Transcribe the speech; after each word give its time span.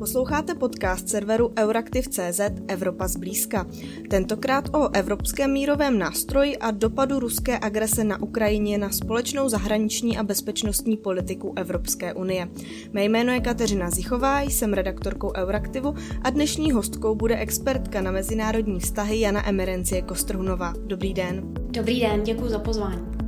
Posloucháte 0.00 0.54
podcast 0.54 1.08
serveru 1.08 1.52
Euraktiv.cz 1.58 2.40
Evropa 2.68 3.08
zblízka. 3.08 3.66
Tentokrát 4.10 4.74
o 4.74 4.88
evropském 4.94 5.52
mírovém 5.52 5.98
nástroji 5.98 6.58
a 6.58 6.70
dopadu 6.70 7.18
ruské 7.18 7.58
agrese 7.58 8.04
na 8.04 8.22
Ukrajině 8.22 8.78
na 8.78 8.90
společnou 8.90 9.48
zahraniční 9.48 10.18
a 10.18 10.22
bezpečnostní 10.22 10.96
politiku 10.96 11.52
Evropské 11.56 12.14
unie. 12.14 12.48
Mé 12.92 13.04
jméno 13.04 13.32
je 13.32 13.40
Kateřina 13.40 13.90
Zichová, 13.90 14.40
jsem 14.40 14.72
redaktorkou 14.72 15.32
Euraktivu 15.36 15.94
a 16.22 16.30
dnešní 16.30 16.72
hostkou 16.72 17.14
bude 17.14 17.36
expertka 17.36 18.00
na 18.00 18.10
mezinárodní 18.10 18.80
vztahy 18.80 19.20
Jana 19.20 19.48
Emerencie 19.48 20.02
Kostrhunová. 20.02 20.74
Dobrý 20.86 21.14
den. 21.14 21.54
Dobrý 21.70 22.00
den, 22.00 22.22
děkuji 22.22 22.48
za 22.48 22.58
pozvání. 22.58 23.19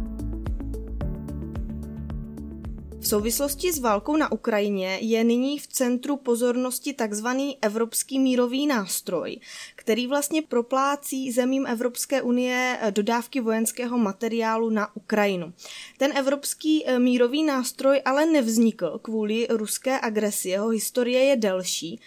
Souvislosti 3.13 3.73
s 3.73 3.79
válkou 3.79 4.17
na 4.17 4.33
Ukrajině 4.33 4.98
je 5.01 5.25
nyní 5.25 5.59
v 5.59 5.66
centru 5.66 6.16
pozornosti 6.16 6.93
takzvaný 6.93 7.59
Evropský 7.62 8.19
mírový 8.19 8.66
nástroj, 8.66 9.41
který 9.77 10.07
vlastně 10.07 10.43
proplácí 10.43 11.33
zemím 11.33 11.67
Evropské 11.67 12.23
unie 12.23 12.79
dodávky 12.91 13.41
vojenského 13.41 13.98
materiálu 13.98 14.70
na 14.70 14.97
Ukrajinu. 14.97 15.53
Ten 15.98 16.17
Evropský 16.17 16.87
eh, 16.87 16.98
mírový 16.98 17.45
nástroj 17.45 18.03
ale 18.05 18.27
nevznikl 18.27 18.98
kvůli 19.03 19.47
ruské 19.51 20.01
agresi, 20.01 20.48
jeho 20.48 20.69
historie 20.69 21.25
je 21.25 21.37
delší. 21.37 22.01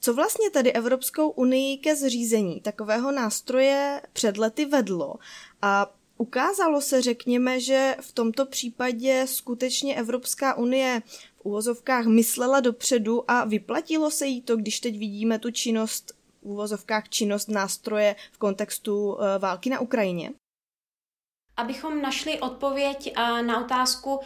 Co 0.00 0.14
vlastně 0.14 0.50
tady 0.50 0.72
Evropskou 0.72 1.28
unii 1.28 1.78
ke 1.78 1.96
zřízení 1.96 2.60
takového 2.60 3.12
nástroje 3.12 4.02
před 4.12 4.36
lety 4.36 4.64
vedlo 4.64 5.14
a 5.62 5.97
Ukázalo 6.20 6.80
se, 6.80 7.02
řekněme, 7.02 7.60
že 7.60 7.96
v 8.00 8.12
tomto 8.12 8.46
případě 8.46 9.26
skutečně 9.26 9.96
Evropská 9.96 10.54
unie 10.54 11.02
v 11.36 11.44
úvozovkách 11.44 12.06
myslela 12.06 12.60
dopředu 12.60 13.30
a 13.30 13.44
vyplatilo 13.44 14.10
se 14.10 14.26
jí 14.26 14.42
to, 14.42 14.56
když 14.56 14.80
teď 14.80 14.98
vidíme 14.98 15.38
tu 15.38 15.50
činnost 15.50 16.12
v 16.42 16.42
úvozovkách 16.42 17.08
činnost 17.08 17.48
nástroje 17.48 18.16
v 18.32 18.38
kontextu 18.38 19.18
eh, 19.20 19.38
války 19.38 19.70
na 19.70 19.80
Ukrajině? 19.80 20.32
Abychom 21.56 22.02
našli 22.02 22.40
odpověď 22.40 23.12
eh, 23.16 23.42
na 23.42 23.64
otázku, 23.64 24.20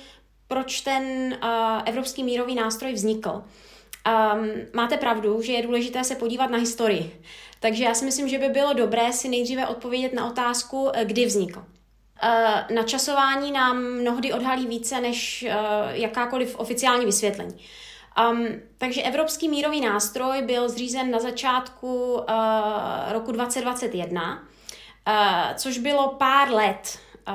proč 0.49 0.81
ten 0.81 1.33
eh, 1.33 1.39
evropský 1.87 2.25
mírový 2.25 2.55
nástroj 2.55 2.93
vznikl. 2.93 3.31
Um, 3.31 4.51
máte 4.75 4.97
pravdu, 4.97 5.43
že 5.43 5.53
je 5.53 5.63
důležité 5.63 6.05
se 6.05 6.15
podívat 6.15 6.51
na 6.51 6.59
historii. 6.59 7.23
Takže 7.61 7.85
já 7.85 7.95
si 7.95 8.05
myslím, 8.05 8.29
že 8.29 8.39
by 8.39 8.49
bylo 8.49 8.73
dobré 8.73 9.13
si 9.13 9.29
nejdříve 9.29 9.67
odpovědět 9.67 10.13
na 10.13 10.31
otázku, 10.31 10.91
kdy 11.05 11.27
vznikl. 11.27 11.65
Uh, 12.25 12.77
načasování 12.77 13.53
nám 13.53 13.83
mnohdy 13.83 14.33
odhalí 14.33 14.67
více 14.67 15.01
než 15.01 15.47
uh, 15.49 15.91
jakákoliv 15.91 16.59
oficiální 16.59 17.05
vysvětlení. 17.05 17.57
Um, 18.31 18.47
takže 18.79 19.03
Evropský 19.03 19.49
mírový 19.49 19.81
nástroj 19.81 20.43
byl 20.43 20.69
zřízen 20.69 21.11
na 21.11 21.19
začátku 21.19 22.15
uh, 22.15 22.25
roku 23.13 23.33
2021, 23.33 24.33
uh, 24.33 25.55
což 25.55 25.79
bylo 25.79 26.09
pár 26.09 26.51
let. 26.51 26.99
Uh, 27.29 27.35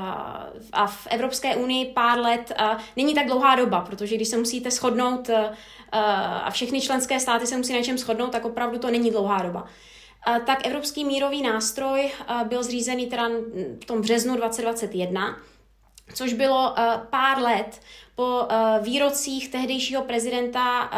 a 0.73 0.87
v 0.87 1.07
Evropské 1.09 1.55
unii 1.55 1.85
pár 1.85 2.19
let 2.19 2.51
uh, 2.61 2.81
není 2.95 3.15
tak 3.15 3.27
dlouhá 3.27 3.55
doba, 3.55 3.81
protože 3.81 4.15
když 4.15 4.27
se 4.27 4.37
musíte 4.37 4.71
shodnout 4.71 5.29
uh, 5.29 5.35
a 6.43 6.51
všechny 6.51 6.81
členské 6.81 7.19
státy 7.19 7.47
se 7.47 7.57
musí 7.57 7.73
na 7.73 7.79
něčem 7.79 7.97
shodnout, 7.97 8.31
tak 8.31 8.45
opravdu 8.45 8.79
to 8.79 8.91
není 8.91 9.11
dlouhá 9.11 9.43
doba. 9.43 9.61
Uh, 9.61 9.69
tak 10.45 10.67
Evropský 10.67 11.05
mírový 11.05 11.41
nástroj 11.41 12.11
byl 12.43 12.63
zřízený 12.63 13.07
teda 13.07 13.27
v 13.81 13.85
tom 13.85 14.01
březnu 14.01 14.35
2021, 14.35 15.37
což 16.13 16.33
bylo 16.33 16.75
pár 17.09 17.41
let 17.41 17.81
po 18.15 18.47
výrocích 18.81 19.51
tehdejšího 19.51 20.03
prezidenta 20.03 20.89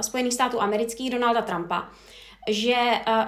Spojených 0.00 0.34
států 0.34 0.62
amerických 0.62 1.10
Donalda 1.10 1.42
Trumpa, 1.42 1.88
že 2.48 2.76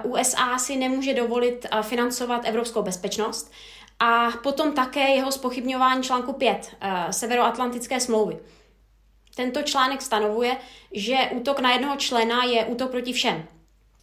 USA 0.03 0.57
si 0.57 0.75
nemůže 0.75 1.13
dovolit 1.13 1.65
financovat 1.81 2.41
evropskou 2.45 2.81
bezpečnost 2.81 3.51
a 3.99 4.29
potom 4.43 4.73
také 4.73 5.09
jeho 5.09 5.31
spochybňování 5.31 6.03
článku 6.03 6.33
5 6.33 6.75
Severoatlantické 7.11 7.99
smlouvy. 7.99 8.39
Tento 9.35 9.61
článek 9.61 10.01
stanovuje, 10.01 10.57
že 10.91 11.17
útok 11.31 11.59
na 11.59 11.73
jednoho 11.73 11.95
člena 11.95 12.43
je 12.43 12.65
útok 12.65 12.91
proti 12.91 13.13
všem. 13.13 13.47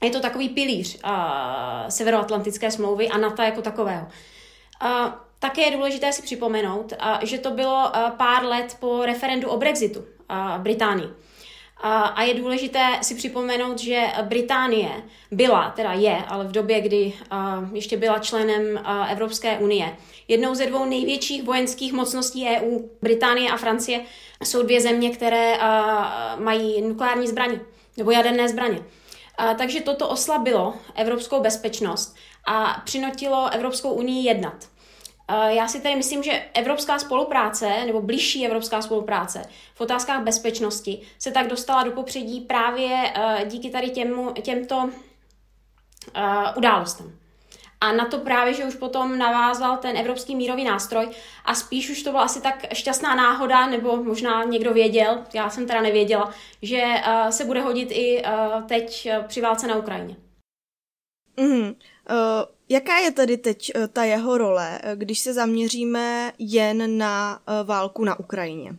Je 0.02 0.10
to 0.10 0.20
takový 0.20 0.48
pilíř 0.48 0.98
uh, 1.04 1.10
Severoatlantické 1.88 2.70
smlouvy 2.70 3.08
a 3.08 3.18
NATO 3.18 3.42
jako 3.42 3.62
takového. 3.62 4.06
Uh, 4.84 5.12
také 5.38 5.62
je 5.62 5.70
důležité 5.70 6.12
si 6.12 6.22
připomenout, 6.22 6.92
uh, 6.92 7.18
že 7.22 7.38
to 7.38 7.50
bylo 7.50 7.84
uh, 7.84 8.10
pár 8.10 8.44
let 8.44 8.76
po 8.80 9.04
referendu 9.06 9.48
o 9.48 9.56
Brexitu 9.56 10.00
uh, 10.00 10.06
Británii. 10.58 11.08
A 12.14 12.22
je 12.22 12.34
důležité 12.34 12.98
si 13.02 13.14
připomenout, 13.14 13.78
že 13.78 14.02
Británie 14.22 14.90
byla, 15.30 15.70
teda 15.70 15.92
je, 15.92 16.16
ale 16.28 16.44
v 16.44 16.52
době, 16.52 16.80
kdy 16.80 17.12
ještě 17.72 17.96
byla 17.96 18.18
členem 18.18 18.80
Evropské 19.10 19.58
unie, 19.58 19.96
jednou 20.28 20.54
ze 20.54 20.66
dvou 20.66 20.84
největších 20.84 21.42
vojenských 21.42 21.92
mocností 21.92 22.46
EU, 22.48 22.78
Británie 23.02 23.50
a 23.50 23.56
Francie, 23.56 24.00
jsou 24.44 24.62
dvě 24.62 24.80
země, 24.80 25.10
které 25.10 25.58
mají 26.38 26.82
nukleární 26.82 27.26
zbraně 27.26 27.60
nebo 27.96 28.10
jaderné 28.10 28.48
zbraně. 28.48 28.78
Takže 29.58 29.80
toto 29.80 30.08
oslabilo 30.08 30.74
evropskou 30.94 31.40
bezpečnost 31.40 32.16
a 32.46 32.82
přinotilo 32.84 33.50
Evropskou 33.52 33.90
unii 33.92 34.26
jednat. 34.26 34.68
Já 35.48 35.68
si 35.68 35.80
tedy 35.80 35.96
myslím, 35.96 36.22
že 36.22 36.44
evropská 36.54 36.98
spolupráce, 36.98 37.84
nebo 37.86 38.02
blížší 38.02 38.46
evropská 38.46 38.82
spolupráce 38.82 39.42
v 39.74 39.80
otázkách 39.80 40.22
bezpečnosti 40.22 41.00
se 41.18 41.30
tak 41.30 41.48
dostala 41.48 41.82
do 41.82 41.90
popředí 41.90 42.40
právě 42.40 43.12
uh, 43.16 43.48
díky 43.48 43.70
tady 43.70 43.90
těmu, 43.90 44.32
těmto 44.32 44.76
uh, 44.76 44.90
událostem. 46.56 47.18
A 47.84 47.92
na 47.92 48.04
to 48.04 48.18
právě, 48.18 48.54
že 48.54 48.64
už 48.64 48.74
potom 48.74 49.18
navázal 49.18 49.76
ten 49.76 49.96
evropský 49.96 50.36
mírový 50.36 50.64
nástroj 50.64 51.08
a 51.44 51.54
spíš 51.54 51.90
už 51.90 52.02
to 52.02 52.10
byla 52.10 52.22
asi 52.22 52.42
tak 52.42 52.74
šťastná 52.74 53.14
náhoda, 53.14 53.66
nebo 53.66 53.96
možná 53.96 54.44
někdo 54.44 54.72
věděl, 54.72 55.24
já 55.34 55.50
jsem 55.50 55.66
teda 55.66 55.80
nevěděla, 55.80 56.30
že 56.62 56.82
uh, 56.82 57.30
se 57.30 57.44
bude 57.44 57.60
hodit 57.60 57.88
i 57.92 58.22
uh, 58.24 58.62
teď 58.62 59.08
uh, 59.18 59.24
při 59.26 59.40
válce 59.40 59.66
na 59.66 59.76
Ukrajině. 59.76 60.16
Mm, 61.36 61.62
uh, 61.62 61.72
jaká 62.68 62.98
je 62.98 63.10
tedy 63.10 63.36
teď 63.36 63.72
uh, 63.76 63.86
ta 63.86 64.04
jeho 64.04 64.38
role, 64.38 64.80
když 64.94 65.18
se 65.18 65.32
zaměříme 65.32 66.32
jen 66.38 66.98
na 66.98 67.38
uh, 67.38 67.66
válku 67.66 68.04
na 68.04 68.18
Ukrajině? 68.18 68.76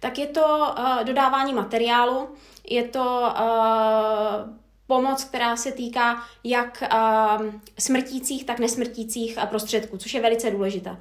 Tak 0.00 0.18
je 0.18 0.26
to 0.26 0.74
uh, 0.78 1.04
dodávání 1.04 1.54
materiálu, 1.54 2.28
je 2.70 2.88
to 2.88 3.32
uh, 3.40 4.65
pomoc, 4.86 5.24
která 5.24 5.56
se 5.56 5.72
týká 5.72 6.22
jak 6.44 6.82
uh, 6.92 7.46
smrtících, 7.78 8.44
tak 8.44 8.58
nesmrtících 8.58 9.38
prostředků, 9.48 9.98
což 9.98 10.14
je 10.14 10.20
velice 10.20 10.50
důležité. 10.50 10.96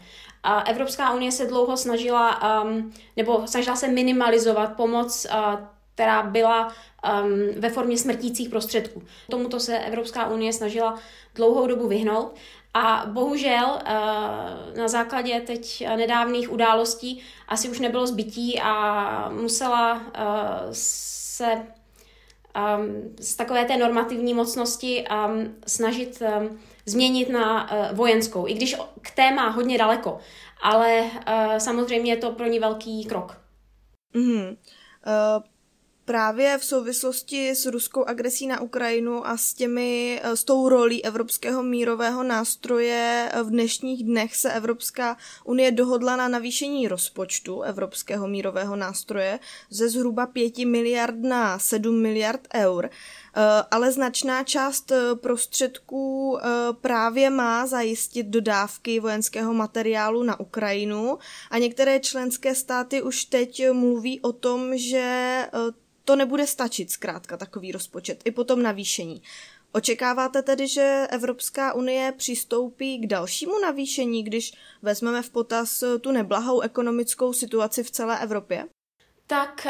Evropská 0.66 1.14
unie 1.14 1.32
se 1.32 1.46
dlouho 1.46 1.78
snažila, 1.78 2.62
um, 2.64 2.94
nebo 3.18 3.48
snažila 3.48 3.76
se 3.76 3.88
minimalizovat 3.88 4.76
pomoc, 4.76 5.28
uh, 5.32 5.60
která 5.94 6.24
byla 6.24 6.68
um, 6.68 6.74
ve 7.62 7.70
formě 7.70 7.98
smrtících 7.98 8.50
prostředků. 8.50 9.04
Tomuto 9.30 9.60
se 9.60 9.80
Evropská 9.80 10.28
unie 10.28 10.54
snažila 10.54 11.00
dlouhou 11.36 11.68
dobu 11.68 11.88
vyhnout. 11.88 12.36
A 12.74 13.04
bohužel 13.08 13.66
uh, 13.66 14.78
na 14.78 14.88
základě 14.88 15.42
teď 15.42 15.88
nedávných 15.96 16.52
událostí 16.52 17.22
asi 17.48 17.70
už 17.70 17.80
nebylo 17.80 18.08
zbytí 18.08 18.60
a 18.62 19.30
musela 19.30 20.02
se 20.72 21.66
um, 22.56 23.16
z 23.20 23.36
takové 23.36 23.66
té 23.66 23.78
normativní 23.78 24.34
mocnosti 24.34 25.06
um, 25.28 25.56
snažit 25.68 26.22
um, 26.22 26.60
změnit 26.86 27.30
na 27.30 27.72
uh, 27.72 27.98
vojenskou, 27.98 28.48
i 28.48 28.54
když 28.54 28.76
k 29.02 29.12
té 29.12 29.32
má 29.32 29.50
hodně 29.50 29.78
daleko, 29.78 30.20
ale 30.62 31.02
uh, 31.02 31.58
samozřejmě 31.58 32.12
je 32.12 32.18
to 32.18 32.32
pro 32.32 32.46
ní 32.46 32.60
velký 32.60 33.06
krok. 33.06 33.42
Mm-hmm. 34.16 34.50
Uh, 34.50 35.44
právě 36.06 36.58
v 36.58 36.66
souvislosti 36.66 37.50
s 37.50 37.66
ruskou 37.66 38.04
agresí 38.04 38.48
na 38.48 38.62
Ukrajinu 38.62 39.28
a 39.28 39.38
s 39.38 39.54
těmi, 39.54 40.22
eh, 40.24 40.36
s 40.36 40.44
tou 40.44 40.70
rolí 40.70 41.06
evropského 41.06 41.64
mírového 41.64 42.24
nástroje 42.24 43.32
v 43.44 43.50
dnešních 43.50 44.04
dnech 44.04 44.36
se 44.36 44.54
Evropská 44.54 45.18
unie 45.44 45.72
dohodla 45.72 46.16
na 46.16 46.28
navýšení 46.28 46.88
rozpočtu 46.88 47.62
evropského 47.62 48.28
mírového 48.28 48.76
nástroje 48.76 49.40
ze 49.70 49.90
zhruba 49.90 50.26
5 50.26 50.66
miliard 50.66 51.16
na 51.22 51.60
7 51.60 52.02
miliard 52.02 52.48
eur. 52.56 52.90
Eh, 53.38 53.64
ale 53.72 53.92
značná 53.92 54.44
část 54.44 54.92
eh, 54.92 55.16
prostředků 55.16 56.40
právě 56.82 57.30
má 57.30 57.68
zajistit 57.68 58.28
dodávky 58.28 59.00
vojenského 59.00 59.54
materiálu 59.54 60.24
na 60.24 60.40
Ukrajinu 60.40 61.18
a 61.52 61.58
některé 61.58 62.00
členské 62.00 62.56
státy 62.56 63.02
už 63.02 63.26
teď 63.26 63.72
mluví 63.72 64.22
o 64.22 64.32
tom, 64.32 64.78
že 64.78 65.46
to 66.06 66.16
nebude 66.16 66.48
stačit 66.48 66.92
zkrátka 66.92 67.38
takový 67.38 67.72
rozpočet, 67.72 68.22
i 68.26 68.32
potom 68.32 68.64
navýšení. 68.64 69.22
Očekáváte 69.72 70.42
tedy, 70.42 70.68
že 70.68 71.08
Evropská 71.10 71.74
unie 71.74 72.12
přistoupí 72.18 72.98
k 72.98 73.08
dalšímu 73.08 73.60
navýšení, 73.60 74.24
když 74.24 74.54
vezmeme 74.82 75.22
v 75.22 75.30
potaz 75.30 75.84
tu 76.02 76.12
neblahou 76.12 76.62
ekonomickou 76.62 77.34
situaci 77.34 77.84
v 77.84 77.92
celé 77.92 78.20
Evropě? 78.20 78.66
Tak 79.28 79.68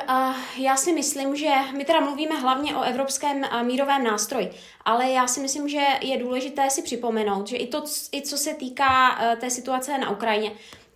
já 0.58 0.78
si 0.78 0.94
myslím, 0.94 1.36
že 1.36 1.52
my 1.78 1.86
teda 1.86 2.00
mluvíme 2.00 2.36
hlavně 2.36 2.76
o 2.76 2.82
evropském 2.82 3.42
mírovém 3.64 4.04
nástroji, 4.04 4.52
ale 4.86 5.10
já 5.10 5.28
si 5.28 5.40
myslím, 5.40 5.70
že 5.70 5.82
je 6.02 6.18
důležité 6.18 6.70
si 6.70 6.82
připomenout, 6.82 7.48
že 7.48 7.58
i 7.58 7.68
to, 7.68 7.84
i 8.14 8.22
co 8.22 8.38
se 8.38 8.54
týká 8.54 9.20
uh, 9.20 9.40
té 9.40 9.50
situace 9.50 9.98
na 9.98 10.10
Ukrajině, 10.10 10.52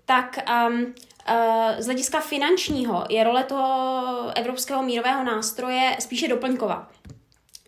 tak 0.06 0.38
um, 0.68 0.94
z 1.80 1.86
hlediska 1.86 2.19
finančního 2.19 3.06
je 3.10 3.24
role 3.24 3.44
toho 3.44 4.31
evropského 4.36 4.83
mírového 4.83 5.24
nástroje 5.24 5.95
spíše 6.00 6.27
doplňková. 6.27 6.92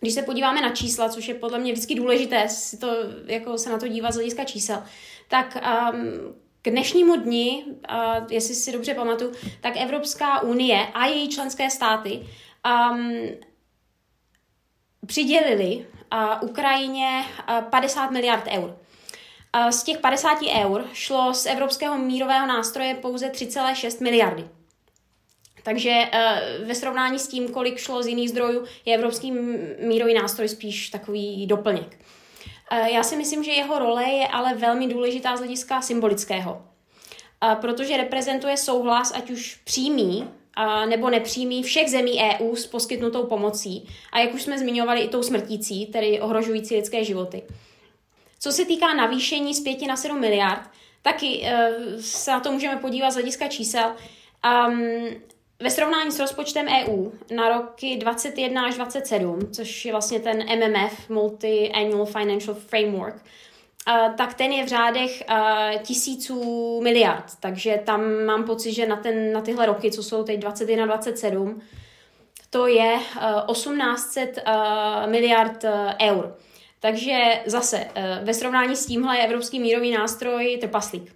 Když 0.00 0.14
se 0.14 0.22
podíváme 0.22 0.60
na 0.60 0.70
čísla, 0.70 1.08
což 1.08 1.28
je 1.28 1.34
podle 1.34 1.58
mě 1.58 1.72
vždycky 1.72 1.94
důležité 1.94 2.48
si 2.48 2.78
to, 2.78 2.96
jako 3.26 3.58
se 3.58 3.70
na 3.70 3.78
to 3.78 3.88
dívat 3.88 4.12
z 4.12 4.14
hlediska 4.14 4.44
čísel, 4.44 4.82
tak 5.28 5.56
um, 5.56 6.34
k 6.62 6.70
dnešnímu 6.70 7.16
dni, 7.16 7.64
uh, 7.66 8.26
jestli 8.30 8.54
si 8.54 8.72
dobře 8.72 8.94
pamatuju, 8.94 9.32
tak 9.60 9.76
Evropská 9.76 10.42
unie 10.42 10.86
a 10.94 11.06
její 11.06 11.28
členské 11.28 11.70
státy 11.70 12.26
um, 12.90 13.12
přidělili 15.06 15.86
uh, 16.12 16.50
Ukrajině 16.50 17.24
uh, 17.48 17.64
50 17.64 18.10
miliard 18.10 18.44
eur. 18.50 18.78
Z 19.70 19.82
těch 19.82 19.98
50 19.98 20.38
eur 20.62 20.84
šlo 20.92 21.34
z 21.34 21.46
Evropského 21.46 21.98
mírového 21.98 22.46
nástroje 22.46 22.94
pouze 22.94 23.28
3,6 23.28 24.02
miliardy. 24.02 24.44
Takže 25.62 25.90
uh, 25.90 26.66
ve 26.66 26.74
srovnání 26.74 27.18
s 27.18 27.28
tím, 27.28 27.48
kolik 27.48 27.78
šlo 27.78 28.02
z 28.02 28.06
jiných 28.06 28.30
zdrojů, 28.30 28.64
je 28.84 28.94
Evropský 28.94 29.32
mírový 29.80 30.14
nástroj 30.14 30.48
spíš 30.48 30.90
takový 30.90 31.46
doplněk. 31.46 31.98
Eh, 32.74 32.90
já 32.90 33.02
si 33.02 33.16
myslím, 33.16 33.44
že 33.44 33.50
jeho 33.50 33.78
role 33.78 34.04
je 34.04 34.28
ale 34.28 34.54
velmi 34.54 34.88
důležitá 34.88 35.36
z 35.36 35.38
hlediska 35.38 35.82
symbolického, 35.82 36.62
eh, 37.44 37.56
protože 37.60 37.96
reprezentuje 37.96 38.56
souhlas, 38.56 39.12
ať 39.14 39.30
už 39.30 39.60
přímý 39.64 40.28
eh, 40.58 40.86
nebo 40.86 41.10
nepřímý 41.10 41.62
všech 41.62 41.90
zemí 41.90 42.20
EU 42.20 42.56
s 42.56 42.66
poskytnutou 42.66 43.26
pomocí 43.26 43.88
a 44.12 44.18
jak 44.18 44.34
už 44.34 44.42
jsme 44.42 44.58
zmiňovali 44.58 45.00
i 45.00 45.08
tou 45.08 45.22
smrtící, 45.22 45.86
tedy 45.86 46.20
ohrožující 46.20 46.76
lidské 46.76 47.04
životy. 47.04 47.42
Co 48.42 48.52
se 48.52 48.64
týká 48.64 48.94
navýšení 48.94 49.54
z 49.54 49.60
5 49.60 49.82
na 49.82 49.96
7 49.96 50.20
miliard, 50.20 50.70
taky 51.02 51.46
se 52.00 52.30
na 52.30 52.40
to 52.40 52.52
můžeme 52.52 52.76
podívat 52.76 53.10
z 53.10 53.14
hlediska 53.14 53.48
čísel. 53.48 53.92
Um, 54.68 55.08
ve 55.60 55.70
srovnání 55.70 56.10
s 56.10 56.20
rozpočtem 56.20 56.66
EU 56.68 57.10
na 57.34 57.48
roky 57.48 57.96
21 57.96 58.66
až 58.66 58.74
27, 58.74 59.52
což 59.52 59.84
je 59.84 59.92
vlastně 59.92 60.20
ten 60.20 60.38
MMF, 60.38 61.10
Multi-Annual 61.10 62.04
Financial 62.06 62.54
Framework, 62.54 63.22
Uh, 63.88 64.14
tak 64.14 64.34
ten 64.34 64.52
je 64.52 64.64
v 64.64 64.68
řádech 64.68 65.22
uh, 65.30 65.82
tisíců 65.82 66.80
miliard. 66.82 67.24
Takže 67.40 67.80
tam 67.84 68.24
mám 68.24 68.44
pocit, 68.44 68.72
že 68.72 68.86
na, 68.86 68.96
ten, 68.96 69.32
na 69.32 69.40
tyhle 69.40 69.66
roky, 69.66 69.90
co 69.90 70.02
jsou 70.02 70.24
teď 70.24 70.40
21 70.40 70.86
27, 70.86 71.62
to 72.50 72.66
je 72.66 72.98
uh, 73.46 73.52
1800 73.52 74.38
uh, 74.46 75.10
miliard 75.10 75.64
eur. 76.02 76.36
Takže 76.82 77.18
zase 77.46 77.78
uh, 77.78 78.26
ve 78.26 78.34
srovnání 78.34 78.76
s 78.76 78.86
tímhle 78.86 79.16
je 79.16 79.24
Evropský 79.24 79.60
mírový 79.60 79.90
nástroj 79.90 80.58
trpaslík. 80.60 81.14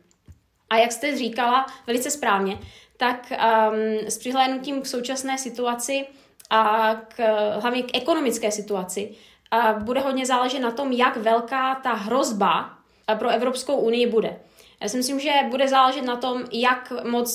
A 0.71 0.77
jak 0.77 0.93
jste 0.93 1.17
říkala 1.17 1.67
velice 1.87 2.11
správně, 2.11 2.59
tak 2.97 3.33
um, 3.33 4.09
s 4.09 4.19
přihlédnutím 4.19 4.83
k 4.83 4.87
současné 4.87 5.39
situaci 5.39 6.07
a 6.51 6.95
k, 7.09 7.17
hlavně 7.61 7.83
k 7.83 7.97
ekonomické 7.97 8.51
situaci 8.51 9.11
a 9.51 9.73
bude 9.73 10.01
hodně 10.01 10.27
záležet 10.27 10.59
na 10.59 10.71
tom, 10.71 10.93
jak 10.93 11.17
velká 11.17 11.75
ta 11.75 11.93
hrozba 11.93 12.79
pro 13.19 13.29
Evropskou 13.29 13.77
unii 13.77 14.07
bude. 14.07 14.37
Já 14.83 14.89
si 14.89 14.97
myslím, 14.97 15.21
že 15.21 15.31
bude 15.51 15.69
záležet 15.69 16.03
na 16.03 16.17
tom, 16.17 16.45
jak 16.53 16.93
moc 17.05 17.33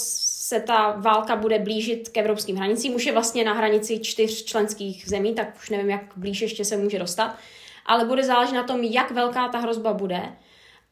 se 0.52 0.60
ta 0.60 0.92
válka 0.98 1.36
bude 1.36 1.60
blížit 1.60 2.10
k 2.10 2.18
evropským 2.18 2.56
hranicím. 2.56 2.96
Už 2.96 3.06
je 3.06 3.12
vlastně 3.12 3.44
na 3.44 3.54
hranici 3.54 4.00
čtyř 4.00 4.44
členských 4.46 5.10
zemí, 5.10 5.36
tak 5.36 5.48
už 5.56 5.70
nevím, 5.70 5.90
jak 5.90 6.02
blíž 6.16 6.42
ještě 6.42 6.66
se 6.66 6.78
může 6.78 7.00
dostat. 7.00 7.36
Ale 7.86 8.06
bude 8.06 8.24
záležet 8.24 8.56
na 8.56 8.64
tom, 8.64 8.84
jak 8.84 9.12
velká 9.12 9.48
ta 9.48 9.58
hrozba 9.58 9.94
bude 9.94 10.36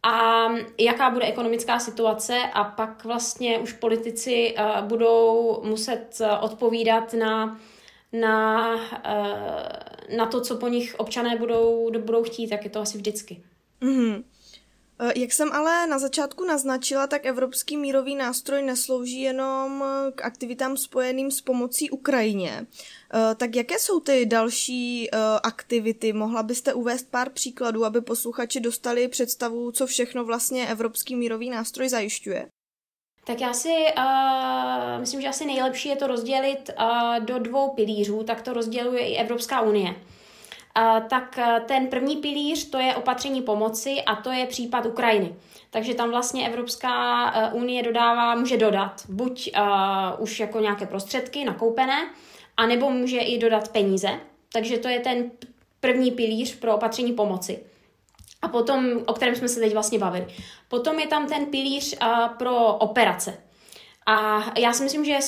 a 0.04 0.46
jaká 0.80 1.10
bude 1.10 1.26
ekonomická 1.26 1.80
situace 1.80 2.38
a 2.54 2.64
pak 2.64 3.06
vlastně 3.06 3.60
už 3.60 3.74
politici 3.74 4.56
uh, 4.60 4.88
budou 4.88 5.62
muset 5.66 6.18
uh, 6.22 6.28
odpovídat 6.44 7.14
na, 7.14 7.60
na, 8.14 8.76
uh, 8.76 10.18
na 10.18 10.26
to, 10.26 10.42
co 10.42 10.56
po 10.56 10.68
nich 10.68 10.96
občané 10.98 11.38
budou, 11.38 11.92
budou 12.00 12.24
chtít, 12.24 12.48
tak 12.48 12.64
je 12.64 12.70
to 12.70 12.80
asi 12.80 12.98
vždycky. 12.98 13.44
Mm-hmm. 13.82 14.24
Jak 15.16 15.34
jsem 15.34 15.52
ale 15.52 15.88
na 15.88 16.00
začátku 16.00 16.44
naznačila, 16.44 17.08
tak 17.08 17.26
Evropský 17.26 17.78
mírový 17.78 18.16
nástroj 18.16 18.62
neslouží 18.62 19.22
jenom 19.22 19.84
k 20.16 20.22
aktivitám 20.22 20.78
spojeným 20.78 21.32
s 21.32 21.42
pomocí 21.42 21.90
Ukrajině. 21.90 22.68
Eh, 23.14 23.36
tak 23.36 23.56
jaké 23.56 23.80
jsou 23.80 24.00
ty 24.00 24.26
další 24.26 25.10
eh, 25.10 25.18
aktivity? 25.44 26.14
Mohla 26.14 26.44
byste 26.44 26.74
uvést 26.74 27.12
pár 27.12 27.30
příkladů, 27.30 27.86
aby 27.86 28.02
posluchači 28.02 28.60
dostali 28.60 29.08
představu, 29.08 29.72
co 29.72 29.88
všechno 29.88 30.26
vlastně 30.26 30.68
Evropský 30.68 31.16
mírový 31.16 31.50
nástroj 31.50 31.90
zajišťuje? 31.90 32.48
Tak 33.26 33.42
já 33.42 33.54
si 33.54 33.70
uh, 33.70 35.00
myslím, 35.00 35.22
že 35.22 35.28
asi 35.28 35.46
nejlepší 35.46 35.90
je 35.90 35.96
to 35.96 36.08
rozdělit 36.08 36.70
uh, 36.80 37.26
do 37.26 37.40
dvou 37.40 37.70
pilířů, 37.70 38.24
tak 38.24 38.42
to 38.42 38.54
rozděluje 38.54 39.08
i 39.08 39.16
Evropská 39.16 39.62
unie. 39.62 39.96
Tak 41.10 41.38
uh, 41.38 41.60
ten 41.66 41.88
první 41.88 42.16
pilíř 42.16 42.70
to 42.70 42.78
je 42.78 42.96
opatření 42.96 43.42
pomoci 43.42 44.02
a 44.06 44.16
to 44.16 44.32
je 44.32 44.46
případ 44.46 44.86
Ukrajiny. 44.86 45.36
Takže 45.70 45.94
tam 45.94 46.10
vlastně 46.10 46.48
Evropská 46.48 47.26
uh, 47.52 47.62
unie 47.62 47.84
dodává, 47.84 48.36
může 48.36 48.58
dodat 48.58 49.02
buď 49.10 49.52
uh, 49.58 50.24
už 50.24 50.40
jako 50.40 50.60
nějaké 50.60 50.86
prostředky 50.86 51.46
nakoupené, 51.46 52.10
a 52.58 52.66
nebo 52.66 52.90
může 52.90 53.20
i 53.20 53.38
dodat 53.38 53.70
peníze. 53.70 54.10
Takže 54.54 54.78
to 54.78 54.88
je 54.88 55.00
ten 55.00 55.32
první 55.80 56.12
pilíř 56.12 56.56
pro 56.56 56.76
opatření 56.76 57.14
pomoci. 57.14 57.64
A 58.42 58.48
potom, 58.48 58.86
o 59.06 59.14
kterém 59.14 59.36
jsme 59.36 59.48
se 59.48 59.60
teď 59.60 59.74
vlastně 59.74 60.00
bavili. 60.00 60.28
Potom 60.68 61.00
je 61.00 61.08
tam 61.08 61.28
ten 61.28 61.46
pilíř 61.46 61.98
uh, 62.02 62.28
pro 62.38 62.68
operace. 62.68 63.38
A 64.10 64.44
já 64.60 64.74
si 64.74 64.84
myslím, 64.84 65.06
že 65.06 65.20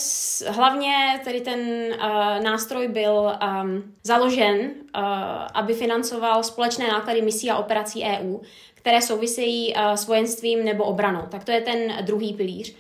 hlavně 0.48 1.22
tady 1.24 1.42
ten 1.42 1.60
uh, 1.60 2.44
nástroj 2.44 2.88
byl 2.88 3.14
um, 3.14 3.96
založen, 4.04 4.60
uh, 4.60 5.02
aby 5.54 5.74
financoval 5.74 6.44
společné 6.44 6.88
náklady 6.88 7.22
misí 7.22 7.52
a 7.52 7.58
operací 7.58 8.04
EU, 8.04 8.38
které 8.74 9.02
souvisejí 9.02 9.76
uh, 9.76 9.92
s 9.92 10.08
vojenstvím 10.08 10.66
nebo 10.66 10.84
obranou. 10.84 11.22
Tak 11.30 11.44
to 11.44 11.52
je 11.52 11.62
ten 11.62 11.98
druhý 12.02 12.34
pilíř. 12.34 12.76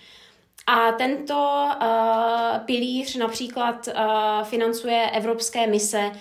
A 0.68 0.92
tento 0.92 1.68
uh, 1.82 2.66
pilíř 2.66 3.16
například 3.16 3.88
uh, 3.88 4.44
financuje 4.44 5.10
evropské 5.14 5.68
mise 5.68 6.12
uh, 6.12 6.14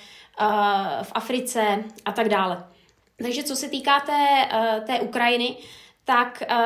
v 1.03 1.13
Africe 1.15 1.85
a 2.05 2.13
tak 2.13 2.29
dále. 2.29 2.65
Takže 3.23 3.43
co 3.43 3.57
se 3.57 3.69
týká 3.69 4.01
té, 4.01 4.49
uh, 4.55 4.85
té 4.85 5.01
Ukrajiny, 5.01 5.57
tak 6.05 6.43
uh, 6.51 6.57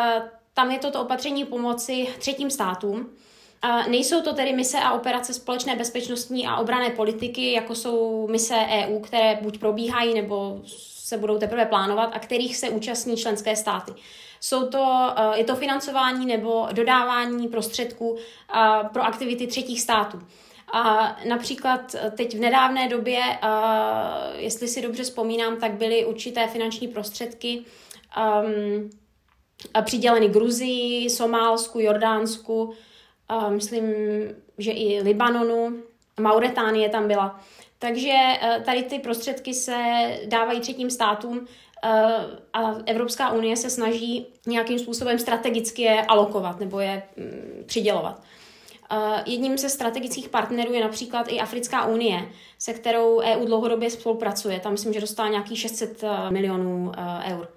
tam 0.55 0.71
je 0.71 0.79
toto 0.79 1.03
opatření 1.03 1.45
pomoci 1.45 2.07
třetím 2.19 2.51
státům. 2.51 3.11
Uh, 3.65 3.89
nejsou 3.89 4.23
to 4.23 4.35
tedy 4.35 4.53
mise 4.53 4.79
a 4.79 4.93
operace 4.93 5.35
společné 5.35 5.77
bezpečnostní 5.77 6.47
a 6.47 6.57
obrané 6.57 6.91
politiky, 6.91 7.53
jako 7.53 7.75
jsou 7.75 8.29
mise 8.31 8.55
EU, 8.55 9.01
které 9.01 9.39
buď 9.43 9.59
probíhají 9.59 10.15
nebo 10.15 10.61
se 11.05 11.19
budou 11.19 11.39
teprve 11.39 11.67
plánovat 11.67 12.11
a 12.13 12.19
kterých 12.19 12.57
se 12.57 12.69
účastní 12.69 13.17
členské 13.17 13.57
státy. 13.57 13.93
Jsou 14.41 14.69
to, 14.69 15.13
eh, 15.17 15.39
je 15.39 15.45
to 15.45 15.57
financování 15.57 16.27
nebo 16.27 16.69
dodávání 16.73 17.49
prostředků 17.49 18.17
eh, 18.17 18.59
pro 18.93 19.03
aktivity 19.03 19.47
třetích 19.47 19.81
států. 19.81 20.19
A 20.73 21.17
například 21.29 21.95
teď 22.17 22.37
v 22.37 22.41
nedávné 22.41 22.89
době, 22.89 23.21
eh, 23.21 23.49
jestli 24.37 24.69
si 24.69 24.83
dobře 24.83 25.03
vzpomínám, 25.03 25.57
tak 25.57 25.73
byly 25.73 26.05
určité 26.05 26.47
finanční 26.47 26.89
prostředky 26.89 27.65
um, 28.17 28.91
přiděleny 29.85 30.29
Gruzii, 30.29 31.11
Somálsku, 31.11 31.81
Jordánsku, 31.81 32.75
myslím, 33.49 33.85
že 34.59 34.71
i 34.71 35.03
Libanonu, 35.03 35.77
Mauretánie 36.21 36.89
tam 36.89 37.09
byla. 37.09 37.41
Takže 37.79 38.13
tady 38.65 38.83
ty 38.83 38.99
prostředky 38.99 39.55
se 39.55 39.75
dávají 40.27 40.61
třetím 40.61 40.91
státům 40.91 41.47
Eh, 41.85 42.41
a 42.53 42.75
Evropská 42.87 43.33
unie 43.33 43.57
se 43.57 43.71
snaží 43.71 44.27
nějakým 44.47 44.79
způsobem 44.79 45.19
strategicky 45.19 45.83
je 45.83 46.03
alokovat 46.03 46.61
nebo 46.61 46.81
je 46.81 47.03
mm, 47.17 47.65
přidělovat. 47.67 48.23
Eh, 48.91 49.23
jedním 49.27 49.59
ze 49.59 49.69
strategických 49.69 50.29
partnerů 50.29 50.73
je 50.73 50.81
například 50.81 51.27
i 51.29 51.41
Africká 51.41 51.87
unie, 51.87 52.29
se 52.59 52.73
kterou 52.73 53.21
EU 53.21 53.47
dlouhodobě 53.47 53.91
spolupracuje. 53.91 54.61
Tam 54.61 54.73
myslím, 54.73 54.93
že 54.93 55.01
dostala 55.01 55.29
nějakých 55.29 55.59
600 55.59 56.05
eh, 56.05 56.31
milionů 56.31 56.93
eur. 57.25 57.49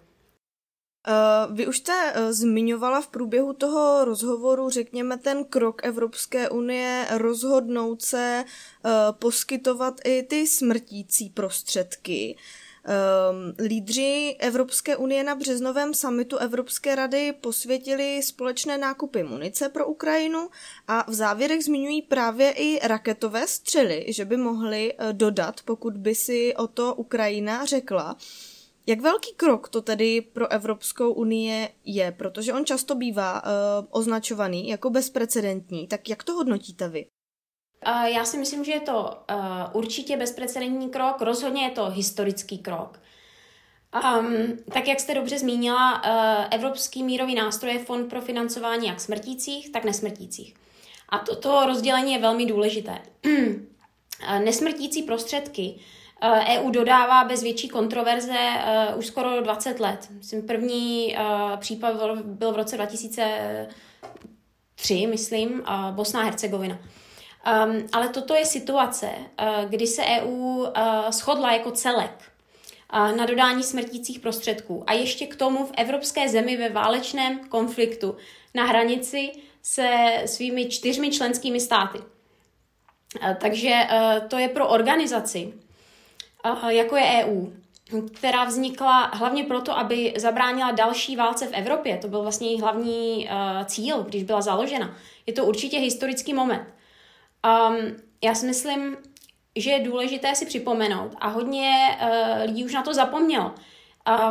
Vy 1.51 1.67
už 1.67 1.77
jste 1.77 2.13
zmiňovala 2.29 3.01
v 3.01 3.07
průběhu 3.07 3.53
toho 3.53 4.05
rozhovoru, 4.05 4.69
řekněme, 4.69 5.17
ten 5.17 5.45
krok 5.45 5.81
Evropské 5.85 6.49
unie 6.49 7.07
rozhodnout 7.11 8.01
se 8.01 8.43
poskytovat 9.19 10.01
i 10.05 10.23
ty 10.23 10.47
smrtící 10.47 11.29
prostředky. 11.29 12.37
Um, 12.87 13.53
lídři 13.67 14.35
Evropské 14.39 14.97
unie 14.97 15.23
na 15.23 15.35
březnovém 15.35 15.93
samitu 15.93 16.37
Evropské 16.37 16.95
rady 16.95 17.33
posvětili 17.41 18.23
společné 18.23 18.77
nákupy 18.77 19.23
munice 19.23 19.69
pro 19.69 19.87
Ukrajinu 19.87 20.49
a 20.87 21.11
v 21.11 21.13
závěrech 21.13 21.63
zmiňují 21.63 22.01
právě 22.01 22.51
i 22.51 22.87
raketové 22.87 23.47
střely, 23.47 24.05
že 24.07 24.25
by 24.25 24.37
mohly 24.37 24.93
uh, 24.93 25.13
dodat, 25.13 25.61
pokud 25.65 25.97
by 25.97 26.15
si 26.15 26.55
o 26.55 26.67
to 26.67 26.95
Ukrajina 26.95 27.65
řekla. 27.65 28.17
Jak 28.89 29.01
velký 29.01 29.33
krok 29.35 29.69
to 29.69 29.81
tedy 29.81 30.21
pro 30.21 30.51
Evropskou 30.51 31.11
unii 31.11 31.69
je, 31.85 32.11
protože 32.11 32.53
on 32.53 32.65
často 32.65 32.95
bývá 32.95 33.43
uh, 33.43 33.49
označovaný 33.89 34.69
jako 34.69 34.89
bezprecedentní, 34.89 35.87
tak 35.87 36.09
jak 36.09 36.23
to 36.23 36.33
hodnotíte 36.33 36.89
vy? 36.89 37.05
Já 38.05 38.25
si 38.25 38.37
myslím, 38.37 38.63
že 38.63 38.71
je 38.71 38.79
to 38.79 39.23
uh, 39.31 39.37
určitě 39.73 40.17
bezprecedentní 40.17 40.89
krok, 40.89 41.21
rozhodně 41.21 41.63
je 41.63 41.71
to 41.71 41.89
historický 41.89 42.57
krok. 42.57 42.99
Um, 44.19 44.57
tak 44.73 44.87
jak 44.87 44.99
jste 44.99 45.13
dobře 45.13 45.39
zmínila, 45.39 46.03
uh, 46.03 46.45
Evropský 46.51 47.03
mírový 47.03 47.35
nástroj 47.35 47.73
je 47.73 47.85
fond 47.85 48.09
pro 48.09 48.21
financování 48.21 48.87
jak 48.87 49.01
smrtících, 49.01 49.71
tak 49.71 49.83
nesmrtících. 49.83 50.53
A 51.09 51.19
toto 51.19 51.65
rozdělení 51.65 52.13
je 52.13 52.21
velmi 52.21 52.45
důležité. 52.45 53.01
Nesmrtící 54.43 55.03
prostředky 55.03 55.79
EU 56.23 56.69
e 56.69 56.71
dodává 56.71 57.23
bez 57.23 57.43
větší 57.43 57.69
kontroverze 57.69 58.37
uh, 58.91 58.99
už 58.99 59.07
skoro 59.07 59.41
20 59.41 59.79
let. 59.79 60.07
Myslím, 60.11 60.47
první 60.47 61.15
uh, 61.15 61.21
případ 61.57 61.95
byl 62.23 62.51
v 62.51 62.55
roce 62.55 62.75
2003, 62.75 65.07
myslím, 65.07 65.63
Bosna 65.91 66.21
a 66.21 66.23
Hercegovina. 66.23 66.79
Um, 67.65 67.87
ale 67.93 68.09
toto 68.09 68.35
je 68.35 68.45
situace, 68.45 69.07
uh, 69.07 69.69
kdy 69.69 69.87
se 69.87 70.03
EU 70.03 70.29
uh, 70.29 70.67
shodla 71.11 71.53
jako 71.53 71.71
celek 71.71 72.31
uh, 72.93 73.17
na 73.17 73.25
dodání 73.25 73.63
smrtících 73.63 74.19
prostředků 74.19 74.83
a 74.87 74.93
ještě 74.93 75.27
k 75.27 75.35
tomu 75.35 75.65
v 75.65 75.71
evropské 75.77 76.29
zemi 76.29 76.57
ve 76.57 76.69
válečném 76.69 77.39
konfliktu 77.39 78.15
na 78.53 78.65
hranici 78.65 79.31
se 79.63 79.89
svými 80.25 80.65
čtyřmi 80.65 81.11
členskými 81.11 81.59
státy. 81.59 81.99
Uh, 81.99 82.05
takže 83.41 83.69
uh, 83.69 84.27
to 84.27 84.37
je 84.37 84.49
pro 84.49 84.67
organizaci, 84.67 85.53
jako 86.69 86.95
je 86.95 87.25
EU, 87.25 87.47
která 88.13 88.43
vznikla 88.43 89.11
hlavně 89.13 89.43
proto, 89.43 89.77
aby 89.77 90.13
zabránila 90.17 90.71
další 90.71 91.15
válce 91.15 91.47
v 91.47 91.53
Evropě. 91.53 91.97
To 91.97 92.07
byl 92.07 92.21
vlastně 92.21 92.49
její 92.49 92.61
hlavní 92.61 93.29
uh, 93.29 93.65
cíl, 93.65 94.03
když 94.03 94.23
byla 94.23 94.41
založena. 94.41 94.95
Je 95.25 95.33
to 95.33 95.45
určitě 95.45 95.79
historický 95.79 96.33
moment. 96.33 96.63
Um, 97.69 97.75
já 98.23 98.35
si 98.35 98.45
myslím, 98.45 98.97
že 99.55 99.71
je 99.71 99.79
důležité 99.79 100.35
si 100.35 100.45
připomenout 100.45 101.15
a 101.19 101.27
hodně 101.27 101.71
uh, 102.01 102.45
lidí 102.45 102.65
už 102.65 102.73
na 102.73 102.83
to 102.83 102.93
zapomnělo, 102.93 103.51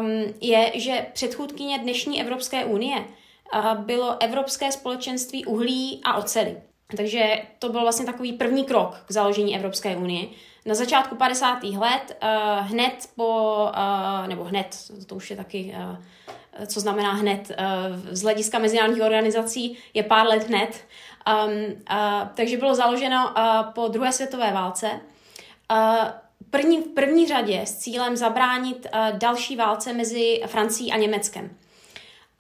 um, 0.01 0.35
je, 0.41 0.73
že 0.75 1.07
předchůdkyně 1.13 1.79
dnešní 1.79 2.21
Evropské 2.21 2.65
unie 2.65 2.97
uh, 2.97 3.75
bylo 3.75 4.23
Evropské 4.23 4.73
společenství 4.73 5.45
uhlí 5.45 6.01
a 6.05 6.17
oceli. 6.17 6.57
Takže 6.97 7.43
to 7.59 7.69
byl 7.69 7.81
vlastně 7.81 8.07
takový 8.07 8.33
první 8.33 8.65
krok 8.65 9.05
k 9.07 9.13
založení 9.13 9.57
Evropské 9.57 9.97
unie. 9.97 10.27
Na 10.67 10.75
začátku 10.75 11.17
50. 11.17 11.63
let, 11.63 12.19
uh, 12.23 12.67
hned 12.67 13.09
po, 13.17 13.55
uh, 13.77 14.29
nebo 14.29 14.45
hned, 14.45 14.77
to 15.07 15.15
už 15.15 15.31
je 15.31 15.37
taky, 15.37 15.75
uh, 15.79 15.97
co 16.67 16.81
znamená 16.81 17.13
hned, 17.13 17.51
uh, 17.51 17.97
z 18.11 18.23
hlediska 18.23 18.59
mezinárodních 18.59 19.03
organizací 19.03 19.79
je 19.95 20.03
pár 20.03 20.27
let 20.27 20.49
hned, 20.49 20.85
Um, 21.27 21.53
uh, 21.53 22.29
takže 22.35 22.57
bylo 22.57 22.75
založeno 22.75 23.35
uh, 23.37 23.73
po 23.73 23.89
druhé 23.89 24.13
světové 24.13 24.53
válce. 24.53 24.91
Uh, 25.71 26.09
první, 26.51 26.81
v 26.81 26.89
první 26.89 27.27
řadě 27.27 27.61
s 27.65 27.77
cílem 27.77 28.17
zabránit 28.17 28.87
uh, 28.95 29.19
další 29.19 29.57
válce 29.57 29.93
mezi 29.93 30.43
Francií 30.47 30.93
a 30.93 30.97
Německem. 30.97 31.51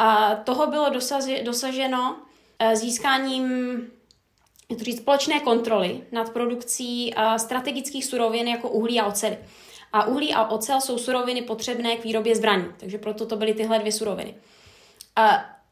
Uh, 0.01 0.35
toho 0.45 0.67
bylo 0.67 0.91
dosaženo 1.43 2.17
uh, 2.63 2.75
získáním 2.75 3.79
jak 4.71 4.79
to 4.79 4.85
říct, 4.85 4.99
společné 4.99 5.41
kontroly 5.41 6.01
nad 6.13 6.33
produkcí 6.33 7.15
uh, 7.15 7.35
strategických 7.35 8.05
surovin 8.05 8.49
jako 8.49 8.69
uhlí 8.69 9.01
a 9.01 9.07
ocely. 9.07 9.39
A 9.93 10.07
uhlí 10.07 10.35
a 10.35 10.47
ocel 10.47 10.81
jsou 10.81 10.99
suroviny 10.99 11.43
potřebné 11.43 11.97
k 11.97 12.05
výrobě 12.05 12.37
zbraní, 12.37 12.67
takže 12.77 12.99
proto 12.99 13.27
to 13.27 13.37
byly 13.37 13.55
tyhle 13.55 13.79
dvě 13.79 13.93
suroviny. 13.93 14.35
Uh, 15.19 15.25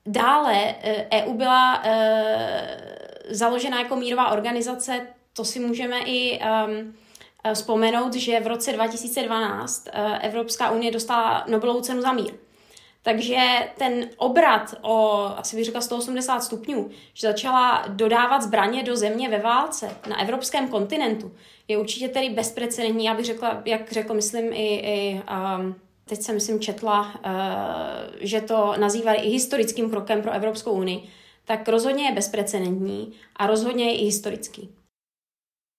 Dále 0.06 0.74
EU 1.12 1.30
e 1.30 1.34
byla 1.34 1.82
e, 1.84 3.24
založena 3.30 3.78
jako 3.78 3.96
mírová 3.96 4.30
organizace, 4.30 5.06
to 5.32 5.44
si 5.44 5.60
můžeme 5.60 6.00
i 6.00 6.40
um, 6.40 6.94
vzpomenout, 7.54 8.14
že 8.14 8.40
v 8.40 8.46
roce 8.46 8.72
2012 8.72 9.88
uh, 9.88 10.18
Evropská 10.20 10.70
unie 10.70 10.92
dostala 10.92 11.44
Nobelovu 11.48 11.80
cenu 11.80 12.02
za 12.02 12.12
mír. 12.12 12.32
Takže 13.04 13.38
ten 13.78 14.08
obrat 14.16 14.74
o, 14.82 15.22
asi 15.36 15.56
bych 15.56 15.64
řekla 15.64 15.80
180 15.80 16.40
stupňů, 16.40 16.90
že 17.14 17.26
začala 17.26 17.84
dodávat 17.88 18.42
zbraně 18.42 18.82
do 18.82 18.96
země 18.96 19.28
ve 19.28 19.38
válce 19.38 19.96
na 20.08 20.20
evropském 20.20 20.68
kontinentu, 20.68 21.32
je 21.68 21.78
určitě 21.78 22.08
tedy 22.08 22.30
bezprecedentní, 22.30 23.04
já 23.04 23.14
bych 23.14 23.26
řekla, 23.26 23.62
jak 23.64 23.92
řekl, 23.92 24.14
myslím, 24.14 24.52
i, 24.52 24.76
i 24.76 25.22
um, 25.58 25.74
teď 26.04 26.22
jsem, 26.22 26.34
myslím, 26.34 26.60
četla, 26.60 27.14
uh, 27.14 28.16
že 28.20 28.40
to 28.40 28.74
nazývali 28.78 29.18
i 29.18 29.30
historickým 29.30 29.90
krokem 29.90 30.22
pro 30.22 30.32
Evropskou 30.32 30.72
unii, 30.72 31.08
tak 31.44 31.68
rozhodně 31.68 32.04
je 32.04 32.14
bezprecedentní 32.14 33.12
a 33.36 33.46
rozhodně 33.46 33.84
je 33.84 33.98
i 33.98 34.04
historický. 34.04 34.70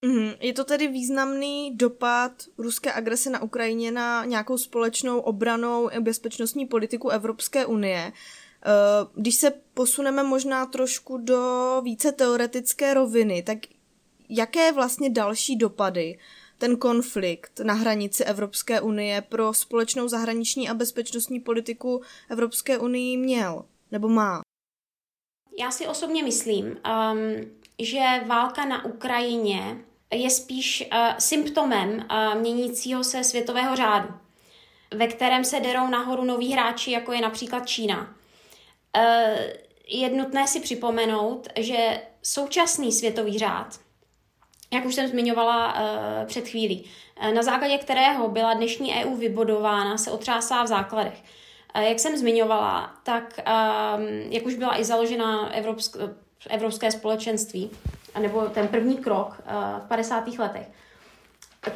Mm, 0.05 0.31
je 0.39 0.53
to 0.53 0.63
tedy 0.63 0.87
významný 0.87 1.77
dopad 1.77 2.31
ruské 2.57 2.93
agrese 2.93 3.29
na 3.29 3.41
Ukrajině 3.41 3.91
na 3.91 4.25
nějakou 4.25 4.57
společnou 4.57 5.19
obranou 5.19 5.89
bezpečnostní 5.99 6.65
politiku 6.65 7.09
Evropské 7.09 7.65
unie. 7.65 8.11
Eh, 8.65 8.71
když 9.15 9.35
se 9.35 9.51
posuneme 9.73 10.23
možná 10.23 10.65
trošku 10.65 11.17
do 11.17 11.81
více 11.83 12.11
teoretické 12.11 12.93
roviny, 12.93 13.43
tak 13.43 13.57
jaké 14.29 14.71
vlastně 14.71 15.09
další 15.09 15.55
dopady 15.55 16.19
ten 16.57 16.77
konflikt 16.77 17.59
na 17.63 17.73
hranici 17.73 18.23
Evropské 18.23 18.81
unie 18.81 19.21
pro 19.21 19.53
společnou 19.53 20.07
zahraniční 20.07 20.69
a 20.69 20.73
bezpečnostní 20.73 21.39
politiku 21.39 22.01
Evropské 22.29 22.77
unii 22.77 23.17
měl 23.17 23.65
nebo 23.91 24.09
má? 24.09 24.41
Já 25.59 25.71
si 25.71 25.87
osobně 25.87 26.23
myslím, 26.23 26.65
um, 26.65 26.77
že 27.79 28.03
válka 28.27 28.65
na 28.65 28.85
Ukrajině 28.85 29.85
je 30.13 30.29
spíš 30.29 30.89
uh, 30.93 30.99
symptomem 31.17 31.89
uh, 32.11 32.41
měnícího 32.41 33.03
se 33.03 33.23
světového 33.23 33.75
řádu, 33.75 34.09
ve 34.93 35.07
kterém 35.07 35.45
se 35.45 35.59
derou 35.59 35.87
nahoru 35.87 36.23
noví 36.23 36.53
hráči, 36.53 36.91
jako 36.91 37.13
je 37.13 37.21
například 37.21 37.67
Čína. 37.67 38.15
Uh, 38.97 39.03
je 39.87 40.09
nutné 40.09 40.47
si 40.47 40.59
připomenout, 40.59 41.47
že 41.59 42.01
současný 42.23 42.91
světový 42.91 43.39
řád 43.39 43.79
jak 44.73 44.85
už 44.85 44.95
jsem 44.95 45.07
zmiňovala 45.07 45.75
před 46.25 46.47
chvílí, 46.47 46.85
na 47.33 47.43
základě 47.43 47.77
kterého 47.77 48.27
byla 48.29 48.53
dnešní 48.53 48.93
EU 48.93 49.15
vybodována, 49.15 49.97
se 49.97 50.11
otřásá 50.11 50.63
v 50.63 50.67
základech. 50.67 51.23
Jak 51.79 51.99
jsem 51.99 52.17
zmiňovala, 52.17 52.93
tak 53.03 53.39
um, 53.39 54.07
jak 54.31 54.45
už 54.45 54.55
byla 54.55 54.79
i 54.79 54.83
založena 54.83 55.53
Evropsk, 55.53 55.97
Evropské 56.49 56.91
společenství, 56.91 57.71
nebo 58.19 58.41
ten 58.45 58.67
první 58.67 58.97
krok 58.97 59.27
uh, 59.27 59.85
v 59.85 59.87
50. 59.87 60.27
letech, 60.27 60.67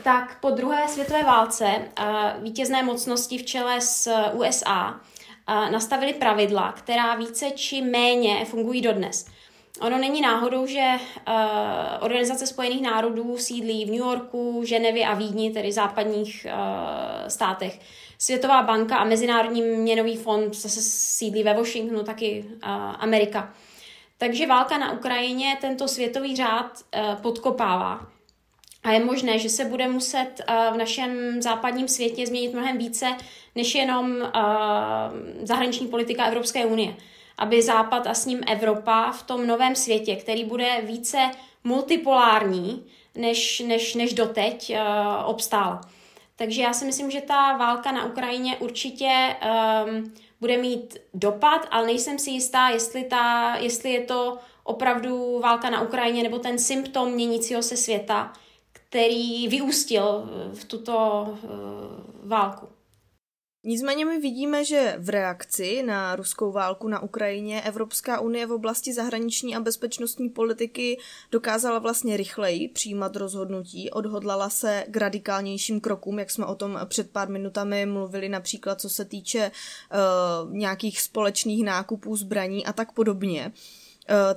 tak 0.04 0.40
po 0.42 0.50
druhé 0.50 0.88
světové 0.88 1.24
válce 1.24 1.66
uh, 1.66 2.44
vítězné 2.44 2.84
mocnosti 2.84 3.38
v 3.38 3.46
čele 3.46 3.82
s 3.82 4.12
USA 4.34 4.90
uh, 4.90 5.72
nastavili 5.72 6.14
pravidla, 6.14 6.72
která 6.72 7.16
více 7.16 7.52
či 7.52 7.82
méně 7.82 8.46
fungují 8.46 8.82
dodnes. 8.82 9.26
Ono 9.82 9.98
není 9.98 10.22
náhodou, 10.22 10.66
že 10.66 10.92
Organizace 12.00 12.48
spojených 12.48 12.82
národů 12.82 13.38
sídlí 13.38 13.86
v 13.86 13.88
New 13.88 14.00
Yorku, 14.00 14.62
Ženevě 14.66 15.08
a 15.08 15.14
Vídni, 15.14 15.52
tedy 15.52 15.72
západních 15.72 16.48
státech. 17.28 17.80
Světová 18.18 18.64
banka 18.64 18.98
a 18.98 19.04
Mezinárodní 19.04 19.62
měnový 19.62 20.18
fond 20.18 20.56
zase 20.56 20.82
sídlí 20.82 21.44
ve 21.44 21.54
Washingtonu, 21.54 22.04
taky 22.04 22.46
Amerika. 23.00 23.54
Takže 24.20 24.48
válka 24.48 24.78
na 24.78 24.92
Ukrajině 24.92 25.58
tento 25.62 25.88
světový 25.88 26.36
řád 26.36 26.72
uh, 26.72 27.22
podkopává. 27.22 28.08
A 28.84 28.92
je 28.92 29.06
možné, 29.06 29.40
že 29.40 29.50
se 29.50 29.66
bude 29.66 29.88
muset 29.88 30.30
uh, 30.50 30.74
v 30.74 30.78
našem 30.78 31.42
západním 31.42 31.88
světě 31.88 32.28
změnit 32.28 32.54
mnohem 32.54 32.78
více, 32.78 33.08
než 33.56 33.76
jenom 33.76 34.12
uh, 34.12 34.32
zahraniční 35.44 35.88
politika 35.88 36.26
Evropské 36.26 36.66
unie 36.66 36.96
aby 37.40 37.62
Západ 37.62 38.08
a 38.08 38.14
s 38.14 38.26
ním 38.26 38.42
Evropa 38.48 39.12
v 39.12 39.24
tom 39.24 39.48
novém 39.48 39.76
světě, 39.76 40.16
který 40.16 40.46
bude 40.46 40.82
více 40.84 41.32
multipolární 41.64 42.86
než, 43.16 43.60
než, 43.60 43.96
než 43.96 44.14
doteď, 44.14 44.74
uh, 44.74 45.30
obstál. 45.30 45.82
Takže 46.36 46.62
já 46.62 46.74
si 46.74 46.86
myslím, 46.86 47.12
že 47.12 47.22
ta 47.22 47.58
válka 47.58 47.92
na 47.92 48.06
Ukrajině 48.06 48.58
určitě 48.58 49.36
um, 49.88 50.14
bude 50.42 50.58
mít 50.58 50.98
dopad, 51.14 51.68
ale 51.72 51.86
nejsem 51.86 52.20
si 52.20 52.30
jistá, 52.30 52.70
jestli, 52.70 53.04
ta, 53.04 53.56
jestli 53.60 53.92
je 53.92 54.02
to 54.02 54.38
opravdu 54.64 55.40
válka 55.40 55.70
na 55.70 55.82
Ukrajině 55.82 56.24
nebo 56.24 56.40
ten 56.40 56.60
symptom 56.60 57.12
měnícího 57.12 57.64
se 57.64 57.78
světa, 57.78 58.34
který 58.72 59.48
vyústil 59.48 60.30
v 60.54 60.66
tuto 60.66 61.28
uh, 61.30 61.50
válku. 62.24 62.68
Nicméně 63.64 64.06
my 64.06 64.20
vidíme, 64.20 64.66
že 64.66 64.96
v 65.00 65.10
reakci 65.10 65.84
na 65.84 66.16
ruskou 66.16 66.52
válku 66.52 66.88
na 66.88 67.00
Ukrajině 67.00 67.62
Evropská 67.62 68.20
unie 68.20 68.46
v 68.46 68.52
oblasti 68.52 68.94
zahraniční 68.94 69.56
a 69.56 69.60
bezpečnostní 69.60 70.30
politiky 70.30 71.00
dokázala 71.32 71.80
vlastně 71.80 72.18
rychleji 72.18 72.68
přijímat 72.68 73.16
rozhodnutí, 73.16 73.92
odhodlala 73.92 74.50
se 74.50 74.86
k 74.88 74.98
radikálnějším 74.98 75.82
krokům, 75.82 76.20
jak 76.20 76.32
jsme 76.32 76.46
o 76.46 76.56
tom 76.56 76.80
před 76.86 77.12
pár 77.12 77.30
minutami 77.30 77.86
mluvili, 77.86 78.30
například 78.30 78.82
co 78.82 78.90
se 78.90 79.06
týče 79.06 79.52
uh, 79.52 80.54
nějakých 80.54 81.02
společných 81.02 81.64
nákupů 81.64 82.16
zbraní 82.16 82.66
a 82.66 82.74
tak 82.74 82.92
podobně. 82.92 83.54
Eh, 83.56 83.89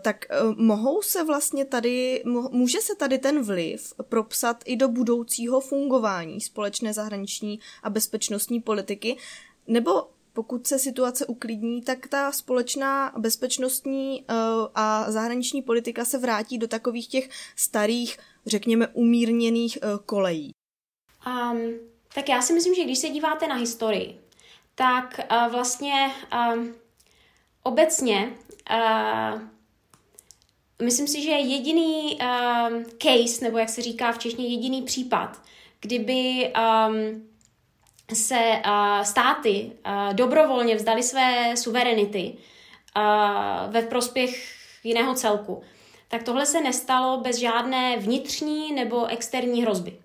tak 0.02 0.26
eh, 0.30 0.36
mohou 0.56 1.02
se 1.02 1.24
vlastně 1.24 1.64
tady, 1.64 2.22
může 2.50 2.80
se 2.80 2.94
tady 2.94 3.18
ten 3.18 3.42
vliv 3.42 3.92
propsat 4.08 4.62
i 4.64 4.76
do 4.76 4.88
budoucího 4.88 5.60
fungování 5.60 6.40
společné 6.40 6.92
zahraniční 6.92 7.60
a 7.82 7.90
bezpečnostní 7.90 8.60
politiky, 8.60 9.16
nebo 9.66 10.08
pokud 10.32 10.66
se 10.66 10.78
situace 10.78 11.26
uklidní, 11.26 11.82
tak 11.82 12.06
ta 12.06 12.32
společná 12.32 13.12
bezpečnostní 13.18 14.24
eh, 14.28 14.34
a 14.74 15.10
zahraniční 15.10 15.62
politika 15.62 16.04
se 16.04 16.18
vrátí 16.18 16.58
do 16.58 16.68
takových 16.68 17.08
těch 17.08 17.30
starých, 17.56 18.18
řekněme, 18.46 18.88
umírněných 18.88 19.78
kolejí. 20.06 20.50
Um, 21.26 21.72
tak 22.14 22.28
já 22.28 22.42
si 22.42 22.52
myslím, 22.52 22.74
že 22.74 22.84
když 22.84 22.98
se 22.98 23.08
díváte 23.08 23.46
na 23.46 23.54
historii, 23.54 24.20
tak 24.74 25.20
uh, 25.30 25.52
vlastně 25.52 26.10
uh, 26.32 26.66
obecně 27.62 28.36
uh, 28.70 29.40
Myslím 30.82 31.08
si, 31.08 31.22
že 31.22 31.30
jediný 31.30 32.18
um, 32.18 32.84
case, 32.98 33.44
nebo 33.44 33.58
jak 33.58 33.68
se 33.68 33.82
říká 33.82 34.12
v 34.12 34.18
češtině, 34.18 34.48
jediný 34.48 34.82
případ, 34.82 35.42
kdyby 35.80 36.52
um, 36.88 37.22
se 38.14 38.62
uh, 38.66 39.02
státy 39.02 39.72
uh, 39.86 40.14
dobrovolně 40.14 40.74
vzdali 40.74 41.02
své 41.02 41.56
suverenity 41.56 42.34
uh, 42.96 43.72
ve 43.72 43.82
prospěch 43.82 44.54
jiného 44.84 45.14
celku, 45.14 45.62
tak 46.08 46.22
tohle 46.22 46.46
se 46.46 46.60
nestalo 46.60 47.20
bez 47.20 47.36
žádné 47.36 47.96
vnitřní 47.96 48.72
nebo 48.72 49.06
externí 49.06 49.62
hrozby. 49.62 49.96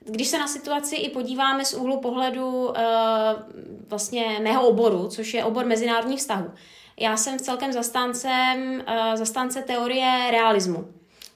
Když 0.00 0.28
se 0.28 0.38
na 0.38 0.48
situaci 0.48 0.96
i 0.96 1.10
podíváme 1.10 1.64
z 1.64 1.74
úhlu 1.74 2.00
pohledu 2.00 2.68
uh, 2.68 2.74
vlastně 3.88 4.38
mého 4.42 4.68
oboru, 4.68 5.08
což 5.08 5.34
je 5.34 5.44
obor 5.44 5.66
mezinárodních 5.66 6.18
vztahů, 6.18 6.50
já 7.00 7.16
jsem 7.16 7.38
celkem 7.38 7.72
zastáncem, 7.72 8.84
uh, 8.88 9.16
zastánce 9.16 9.62
teorie 9.62 10.28
realismu, 10.30 10.88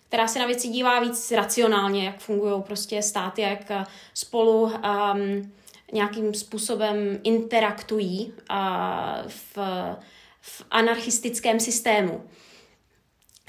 která 0.09 0.29
se 0.29 0.39
na 0.39 0.47
věci 0.47 0.69
dívá 0.69 1.01
víc 1.01 1.31
racionálně, 1.31 2.07
jak 2.07 2.19
fungují 2.19 2.63
prostě 2.63 3.03
státy, 3.03 3.43
jak 3.43 3.71
eh, 3.71 3.85
spolu 4.15 4.63
um, 4.63 5.53
nějakým 5.93 6.35
způsobem 6.35 7.21
interaktují 7.25 8.33
uh, 8.51 8.57
v, 9.29 9.59
v 10.41 10.65
anarchistickém 10.71 11.61
systému. 11.61 12.25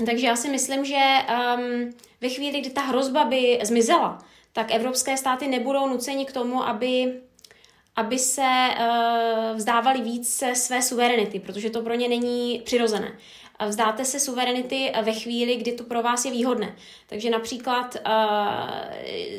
Takže 0.06 0.28
já 0.28 0.36
si 0.36 0.50
myslím, 0.50 0.86
že 0.86 0.96
um, 0.96 1.94
ve 2.22 2.30
chvíli, 2.30 2.62
kdy 2.62 2.70
ta 2.70 2.82
hrozba 2.82 3.26
by 3.26 3.60
zmizela, 3.64 4.18
tak 4.54 4.72
evropské 4.72 5.18
státy 5.18 5.48
nebudou 5.48 5.88
nuceni 5.88 6.26
k 6.26 6.32
tomu, 6.32 6.68
aby 6.68 7.22
aby 7.96 8.20
se 8.20 8.70
uh, 8.80 9.58
vzdávali 9.58 10.02
víc 10.02 10.44
své 10.54 10.82
suverenity, 10.82 11.40
protože 11.40 11.70
to 11.70 11.82
pro 11.82 11.94
ně 11.94 12.08
není 12.08 12.62
přirozené. 12.66 13.12
Vzdáte 13.68 14.06
se 14.06 14.20
suverenity 14.20 14.92
ve 15.02 15.14
chvíli, 15.14 15.56
kdy 15.56 15.72
to 15.72 15.84
pro 15.84 16.04
vás 16.04 16.26
je 16.26 16.32
výhodné. 16.32 16.76
Takže 17.10 17.30
například 17.30 17.96
uh, 17.96 18.12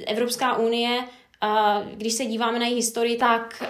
Evropská 0.07 0.57
unie, 0.57 0.99
uh, 0.99 1.93
když 1.93 2.13
se 2.13 2.25
díváme 2.25 2.59
na 2.59 2.67
její 2.67 2.75
historii, 2.75 3.17
tak 3.17 3.63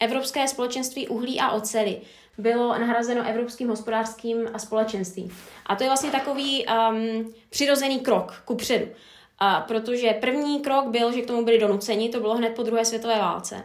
Evropské 0.00 0.48
společenství 0.48 1.08
uhlí 1.08 1.40
a 1.40 1.50
oceli 1.50 2.00
bylo 2.38 2.78
nahrazeno 2.78 3.28
Evropským 3.28 3.68
hospodářským 3.68 4.48
společenstvím. 4.56 5.36
A 5.66 5.76
to 5.76 5.82
je 5.82 5.88
vlastně 5.88 6.10
takový 6.10 6.66
um, 6.66 7.34
přirozený 7.50 8.00
krok 8.00 8.42
ku 8.44 8.54
předu. 8.54 8.84
Uh, 8.84 9.60
protože 9.66 10.12
první 10.20 10.60
krok 10.60 10.86
byl, 10.86 11.12
že 11.12 11.22
k 11.22 11.26
tomu 11.26 11.44
byli 11.44 11.58
donuceni, 11.58 12.08
to 12.08 12.20
bylo 12.20 12.34
hned 12.34 12.50
po 12.50 12.62
druhé 12.62 12.84
světové 12.84 13.18
válce. 13.18 13.64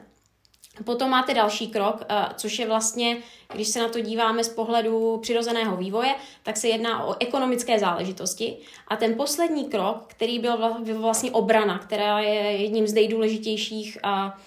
Potom 0.84 1.10
máte 1.10 1.34
další 1.34 1.68
krok, 1.68 2.04
eh, 2.10 2.26
což 2.36 2.60
je 2.60 2.68
vlastně, 2.68 3.18
když 3.54 3.68
se 3.68 3.80
na 3.80 3.90
to 3.90 4.00
díváme 4.00 4.44
z 4.44 4.50
pohledu 4.50 5.18
přirozeného 5.18 5.78
vývoje, 5.78 6.16
tak 6.44 6.58
se 6.58 6.68
jedná 6.68 7.04
o 7.04 7.16
ekonomické 7.20 7.80
záležitosti. 7.80 8.58
A 8.88 8.96
ten 8.96 9.16
poslední 9.16 9.66
krok, 9.66 10.04
který 10.08 10.40
byl 10.40 10.58
vlastně 10.94 11.32
obrana, 11.32 11.80
která 11.80 12.20
je 12.20 12.34
jedním 12.34 12.88
z 12.88 12.94
nejdůležitějších 12.94 13.98
a, 14.04 14.38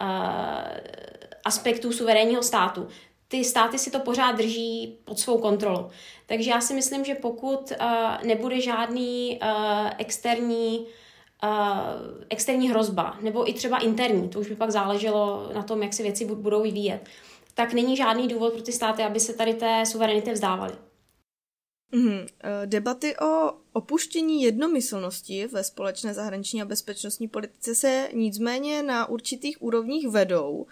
a, 0.00 0.64
aspektů 1.44 1.92
suverénního 1.92 2.42
státu, 2.42 2.88
ty 3.28 3.44
státy 3.44 3.78
si 3.78 3.90
to 3.90 3.98
pořád 3.98 4.32
drží 4.32 4.98
pod 5.04 5.18
svou 5.18 5.38
kontrolou. 5.38 5.90
Takže 6.26 6.50
já 6.50 6.60
si 6.60 6.74
myslím, 6.74 7.04
že 7.04 7.14
pokud 7.14 7.72
nebude 8.22 8.60
žádný 8.60 9.40
externí 9.98 10.86
uh, 11.44 11.50
externí 12.28 12.70
hrozba, 12.70 13.18
nebo 13.20 13.50
i 13.50 13.52
třeba 13.52 13.78
interní, 13.78 14.28
to 14.28 14.40
už 14.40 14.48
by 14.48 14.56
pak 14.56 14.70
záleželo 14.70 15.50
na 15.54 15.62
tom, 15.62 15.82
jak 15.82 15.94
si 15.94 16.02
věci 16.02 16.24
budou 16.24 16.62
vyvíjet, 16.62 17.00
tak 17.54 17.72
není 17.72 17.96
žádný 17.96 18.28
důvod 18.28 18.52
pro 18.52 18.62
ty 18.62 18.72
státy, 18.72 19.02
aby 19.02 19.20
se 19.20 19.34
tady 19.34 19.54
té 19.54 19.86
suverenity 19.86 20.32
vzdávaly. 20.32 20.72
Mm, 21.92 22.26
debaty 22.66 23.16
o 23.16 23.52
opuštění 23.72 24.42
jednomyslnosti 24.42 25.46
ve 25.46 25.64
společné 25.64 26.14
zahraniční 26.14 26.62
a 26.62 26.64
bezpečnostní 26.64 27.28
politice 27.28 27.74
se 27.74 28.08
nicméně 28.14 28.82
na 28.82 29.08
určitých 29.08 29.62
úrovních 29.62 30.08
vedou. 30.08 30.66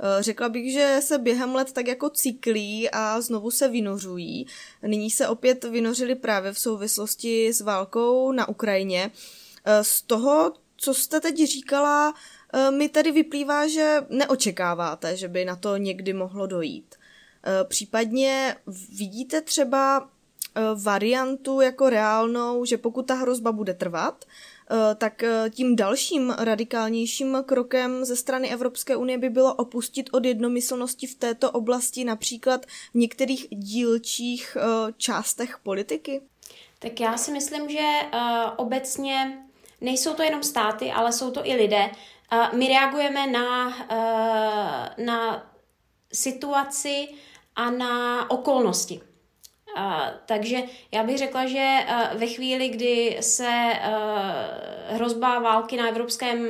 Eh, 0.00 0.22
řekla 0.22 0.48
bych, 0.48 0.72
že 0.72 0.98
se 1.02 1.18
během 1.18 1.54
let 1.54 1.72
tak 1.72 1.86
jako 1.86 2.10
cyklí 2.10 2.90
a 2.90 3.20
znovu 3.20 3.50
se 3.50 3.68
vynořují. 3.68 4.46
Nyní 4.86 5.10
se 5.10 5.28
opět 5.28 5.64
vynořili 5.64 6.14
právě 6.14 6.52
v 6.52 6.58
souvislosti 6.58 7.52
s 7.52 7.60
válkou 7.60 8.32
na 8.32 8.48
Ukrajině. 8.48 9.10
Eh, 9.10 9.41
z 9.82 10.02
toho, 10.02 10.52
co 10.82 10.94
jste 10.94 11.20
teď 11.20 11.36
říkala, 11.44 12.14
eh, 12.54 12.70
mi 12.70 12.88
tedy 12.88 13.10
vyplývá, 13.10 13.68
že 13.68 14.00
neočekáváte, 14.08 15.16
že 15.16 15.28
by 15.28 15.44
na 15.44 15.56
to 15.56 15.76
někdy 15.76 16.12
mohlo 16.12 16.46
dojít. 16.46 16.94
Eh, 17.44 17.64
případně 17.64 18.56
vidíte 18.98 19.40
třeba 19.40 20.08
variantu 20.82 21.60
jako 21.60 21.90
reálnou, 21.90 22.64
že 22.64 22.78
pokud 22.78 23.06
ta 23.06 23.14
hrozba 23.14 23.52
bude 23.52 23.74
trvat, 23.74 24.24
tak 24.98 25.22
tím 25.50 25.76
dalším 25.76 26.30
radikálnějším 26.38 27.36
krokem 27.46 28.04
ze 28.04 28.16
strany 28.16 28.52
Evropské 28.52 28.96
unie 28.96 29.18
by 29.18 29.30
bylo 29.30 29.54
opustit 29.54 30.10
od 30.12 30.24
jednomyslnosti 30.24 31.06
v 31.06 31.14
této 31.14 31.50
oblasti 31.50 32.04
například 32.04 32.66
v 32.66 32.94
některých 32.94 33.46
dílčích 33.50 34.56
částech 34.96 35.58
politiky? 35.62 36.22
Tak 36.78 37.00
já 37.00 37.16
si 37.16 37.32
myslím, 37.32 37.68
že 37.68 37.88
obecně 38.56 39.42
nejsou 39.82 40.14
to 40.14 40.22
jenom 40.22 40.42
státy, 40.42 40.92
ale 40.92 41.12
jsou 41.12 41.30
to 41.30 41.46
i 41.46 41.54
lidé. 41.54 41.90
My 42.52 42.68
reagujeme 42.68 43.26
na, 43.26 43.76
eh, 43.90 45.04
na 45.04 45.46
situaci 46.12 47.08
a 47.56 47.70
na 47.70 48.30
okolnosti. 48.30 49.00
Takže 50.26 50.62
já 50.92 51.02
bych 51.02 51.18
řekla, 51.18 51.46
že 51.46 51.78
eh, 51.86 52.10
ve 52.14 52.26
chvíli, 52.26 52.68
kdy 52.68 53.18
se 53.20 53.48
eh, 53.48 53.90
hrozba 54.88 55.38
války 55.38 55.76
na 55.76 55.88
evropském 55.88 56.48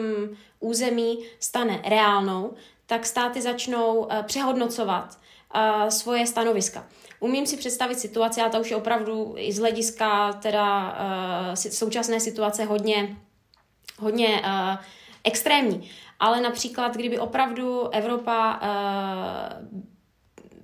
území 0.61 1.19
stane 1.41 1.83
reálnou, 1.85 2.55
tak 2.87 3.07
státy 3.07 3.41
začnou 3.41 4.09
přehodnocovat 4.27 5.19
svoje 5.89 6.27
stanoviska. 6.27 6.87
Umím 7.23 7.47
si 7.47 7.57
představit 7.57 7.99
situaci, 7.99 8.41
a 8.41 8.49
to 8.49 8.61
už 8.61 8.71
je 8.71 8.77
opravdu 8.77 9.35
i 9.37 9.53
z 9.53 9.59
hlediska 9.59 10.33
teda 10.33 10.91
uh, 10.91 11.55
současné 11.55 12.21
situace 12.21 12.65
hodně, 12.65 13.17
hodně 13.99 14.29
uh, 14.29 14.77
extrémní. 15.25 15.91
Ale 16.21 16.41
například, 16.41 16.97
kdyby 16.97 17.19
opravdu 17.19 17.89
Evropa 17.89 18.61
uh, 18.61 19.79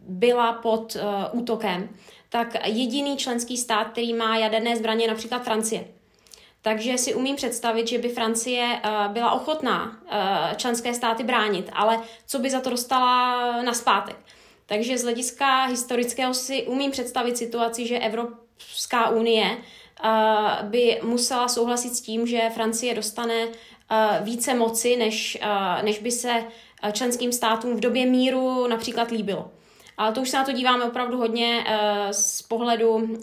byla 0.09 0.53
pod 0.53 0.97
uh, 0.97 1.41
útokem, 1.41 1.89
tak 2.29 2.67
jediný 2.67 3.17
členský 3.17 3.57
stát, 3.57 3.89
který 3.89 4.15
má 4.15 4.37
jaderné 4.37 4.77
zbraně, 4.77 5.05
je 5.05 5.09
například 5.09 5.45
Francie. 5.45 5.85
Takže 6.63 6.99
si 6.99 7.15
umím 7.15 7.37
představit, 7.37 7.89
že 7.89 7.99
by 7.99 8.09
Francie 8.09 8.81
byla 9.09 9.33
ochotná 9.33 9.99
členské 10.57 10.95
státy 10.95 11.25
bránit, 11.25 11.71
ale 11.73 12.01
co 12.27 12.39
by 12.39 12.51
za 12.51 12.61
to 12.61 12.71
dostala 12.71 13.63
na 13.63 13.75
zpátek. 13.75 14.17
Takže 14.69 14.99
z 14.99 15.03
hlediska 15.03 15.65
historického 15.65 16.35
si 16.35 16.63
umím 16.63 16.91
představit 16.91 17.37
situaci, 17.37 17.87
že 17.87 17.99
Evropská 17.99 19.09
unie 19.09 19.57
uh, 19.57 20.69
by 20.69 21.01
musela 21.03 21.49
souhlasit 21.49 21.97
s 21.97 22.01
tím, 22.01 22.27
že 22.27 22.51
Francie 22.55 22.95
dostane 22.95 23.47
uh, 23.47 23.53
více 24.23 24.55
moci, 24.55 24.97
než, 24.97 25.39
uh, 25.43 25.83
než 25.83 25.99
by 25.99 26.11
se 26.11 26.45
členským 26.93 27.33
státům 27.33 27.77
v 27.77 27.81
době 27.81 28.07
míru 28.07 28.67
například 28.67 29.11
líbilo. 29.11 29.51
Ale 29.97 30.13
to 30.13 30.21
už 30.21 30.29
se 30.29 30.37
na 30.37 30.45
to 30.45 30.53
díváme 30.53 30.85
opravdu 30.85 31.19
hodně 31.19 31.65
z 32.11 32.43
pohledu 32.43 33.19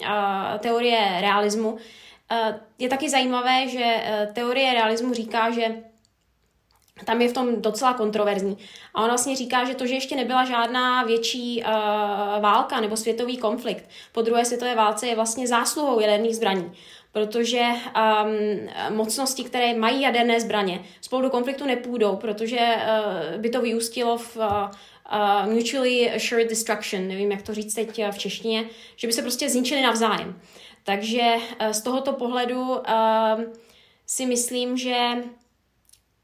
teorie 0.60 1.18
realismu. 1.22 1.78
Je 2.80 2.90
taky 2.90 3.10
zajímavé, 3.10 3.68
že 3.68 4.04
teorie 4.34 4.74
realismu 4.74 5.14
říká, 5.14 5.52
že 5.52 5.76
tam 7.04 7.22
je 7.22 7.30
v 7.30 7.34
tom 7.34 7.62
docela 7.62 7.94
kontroverzní. 7.94 8.58
A 8.94 9.02
on 9.02 9.08
vlastně 9.08 9.36
říká, 9.36 9.66
že 9.66 9.76
to, 9.76 9.88
že 9.88 9.94
ještě 9.94 10.16
nebyla 10.16 10.46
žádná 10.46 11.04
větší 11.04 11.64
uh, 11.64 12.42
válka 12.42 12.80
nebo 12.82 12.98
světový 12.98 13.38
konflikt 13.38 13.90
po 14.12 14.22
druhé 14.22 14.46
světové 14.46 14.76
válce 14.76 15.08
je 15.08 15.16
vlastně 15.16 15.48
zásluhou 15.48 16.00
jaderných 16.00 16.36
zbraní. 16.36 16.72
Protože 17.12 17.62
um, 17.62 18.96
mocnosti, 18.96 19.44
které 19.44 19.74
mají 19.74 20.02
jaderné 20.02 20.42
zbraně, 20.42 20.80
spolu 21.02 21.22
do 21.22 21.30
konfliktu 21.30 21.66
nepůjdou, 21.66 22.16
protože 22.16 22.60
uh, 22.60 23.42
by 23.42 23.50
to 23.50 23.62
vyústilo 23.62 24.18
v 24.18 24.38
uh, 24.38 24.44
uh, 24.44 25.54
mutually 25.54 26.12
assured 26.12 26.50
destruction, 26.50 27.08
nevím, 27.08 27.32
jak 27.32 27.42
to 27.42 27.54
říct 27.54 27.74
teď 27.74 28.02
v 28.12 28.18
češtině, 28.18 28.66
že 28.96 29.08
by 29.08 29.14
se 29.14 29.22
prostě 29.22 29.50
zničili 29.50 29.82
navzájem. 29.82 30.40
Takže 30.84 31.36
uh, 31.36 31.72
z 31.72 31.82
tohoto 31.82 32.14
pohledu 32.14 32.62
uh, 32.62 32.82
si 34.06 34.26
myslím, 34.26 34.78
že 34.78 34.96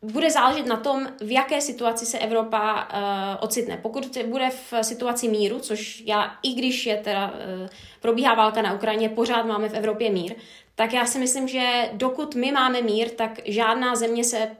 bude 0.01 0.31
záležet 0.31 0.65
na 0.65 0.77
tom, 0.77 1.07
v 1.21 1.31
jaké 1.31 1.61
situaci 1.61 2.05
se 2.05 2.19
Evropa 2.19 2.83
uh, 2.83 3.43
ocitne. 3.43 3.77
Pokud 3.77 4.17
bude 4.25 4.49
v 4.49 4.73
situaci 4.81 5.27
míru, 5.27 5.59
což 5.59 6.03
já, 6.05 6.35
i 6.43 6.53
když 6.53 6.85
je 6.85 6.97
teda, 6.97 7.27
uh, 7.27 7.67
probíhá 8.01 8.33
válka 8.33 8.61
na 8.61 8.73
Ukrajině, 8.73 9.09
pořád 9.09 9.43
máme 9.43 9.69
v 9.69 9.73
Evropě 9.73 10.11
mír, 10.11 10.35
tak 10.75 10.93
já 10.93 11.05
si 11.05 11.19
myslím, 11.19 11.47
že 11.47 11.89
dokud 11.93 12.35
my 12.35 12.51
máme 12.51 12.81
mír, 12.81 13.09
tak 13.09 13.39
žádná 13.45 13.95
země 13.95 14.23
se, 14.23 14.55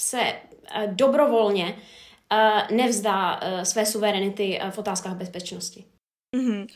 se 0.00 0.20
uh, 0.20 0.94
dobrovolně 0.94 1.76
uh, 2.32 2.76
nevzdá 2.76 3.40
uh, 3.42 3.62
své 3.62 3.86
suverenity 3.86 4.60
uh, 4.64 4.70
v 4.70 4.78
otázkách 4.78 5.14
bezpečnosti. 5.14 5.84
Mm-hmm. 6.34 6.66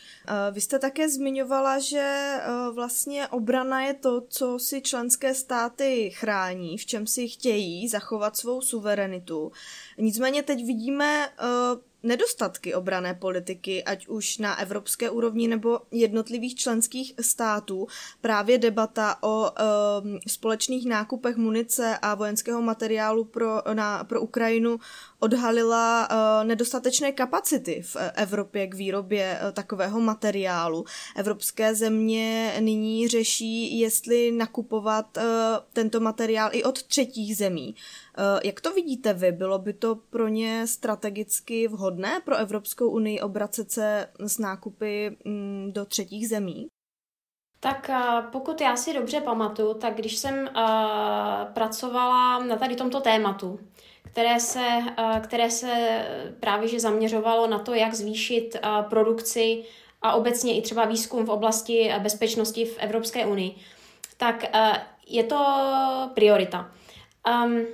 Vy 0.52 0.60
jste 0.60 0.78
také 0.78 1.08
zmiňovala, 1.08 1.78
že 1.78 1.98
e, 1.98 2.40
vlastně 2.72 3.28
obrana 3.28 3.82
je 3.82 3.94
to, 3.94 4.20
co 4.28 4.58
si 4.58 4.82
členské 4.82 5.34
státy 5.34 6.10
chrání, 6.10 6.78
v 6.78 6.86
čem 6.86 7.06
si 7.06 7.28
chtějí 7.28 7.88
zachovat 7.88 8.36
svou 8.36 8.60
suverenitu. 8.60 9.52
Nicméně 9.98 10.42
teď 10.42 10.66
vidíme 10.66 11.26
e, 11.26 11.30
nedostatky 12.02 12.74
obrané 12.74 13.14
politiky, 13.14 13.84
ať 13.84 14.08
už 14.08 14.38
na 14.38 14.58
evropské 14.60 15.10
úrovni 15.10 15.48
nebo 15.48 15.80
jednotlivých 15.90 16.54
členských 16.54 17.14
států. 17.20 17.86
Právě 18.20 18.58
debata 18.58 19.22
o 19.22 19.52
společných 20.26 20.86
nákupech 20.86 21.36
munice 21.36 21.98
a 22.02 22.14
vojenského 22.14 22.62
materiálu 22.62 23.24
pro, 23.24 23.62
na, 23.74 24.04
pro 24.04 24.20
Ukrajinu 24.20 24.78
odhalila 25.20 26.08
uh, 26.10 26.46
nedostatečné 26.46 27.12
kapacity 27.12 27.82
v 27.82 27.96
Evropě 28.14 28.66
k 28.66 28.74
výrobě 28.74 29.40
uh, 29.42 29.50
takového 29.50 30.00
materiálu. 30.00 30.84
Evropské 31.16 31.74
země 31.74 32.54
nyní 32.60 33.08
řeší, 33.08 33.80
jestli 33.80 34.32
nakupovat 34.32 35.18
tento 35.72 36.00
materiál 36.00 36.50
i 36.52 36.64
od 36.64 36.82
třetích 36.82 37.36
zemí. 37.36 37.74
Jak 38.44 38.60
to 38.60 38.72
vidíte 38.72 39.14
vy? 39.14 39.32
Bylo 39.32 39.58
by 39.58 39.72
to 39.72 39.94
pro 39.94 40.28
ně 40.28 40.66
strategicky 40.66 41.68
vhodné 41.68 42.20
pro 42.24 42.36
Evropskou 42.36 42.90
unii 42.90 43.20
obracet 43.20 43.70
se 43.70 44.08
s 44.18 44.38
nákupy 44.38 45.16
mm, 45.24 45.70
do 45.72 45.84
třetích 45.84 46.28
zemí? 46.28 46.66
Tak 47.60 47.90
pokud 48.32 48.60
já 48.60 48.76
si 48.76 48.94
dobře 48.94 49.20
pamatuju, 49.20 49.74
tak 49.74 49.94
když 49.94 50.16
jsem 50.16 50.34
uh, 50.34 51.52
pracovala 51.52 52.38
na 52.38 52.56
tady 52.56 52.76
tomto 52.76 53.00
tématu, 53.00 53.60
které 54.04 54.40
se, 54.40 54.66
eh, 54.98 55.20
které 55.20 55.50
se 55.50 56.04
právě 56.40 56.68
že 56.68 56.80
zaměřovalo 56.80 57.46
na 57.46 57.58
to, 57.58 57.74
jak 57.74 57.94
zvýšit 57.94 58.56
eh, 58.56 58.68
produkci 58.90 59.64
a 60.02 60.12
obecně 60.12 60.58
i 60.58 60.62
třeba 60.62 60.84
výzkum 60.84 61.24
v 61.24 61.30
oblasti 61.30 61.90
eh, 61.90 61.98
bezpečnosti 61.98 62.64
v 62.64 62.78
Evropské 62.78 63.26
unii, 63.26 63.54
tak 64.16 64.44
je 65.06 65.24
to 65.24 65.46
priorita. 66.14 66.72
Um, 67.44 67.66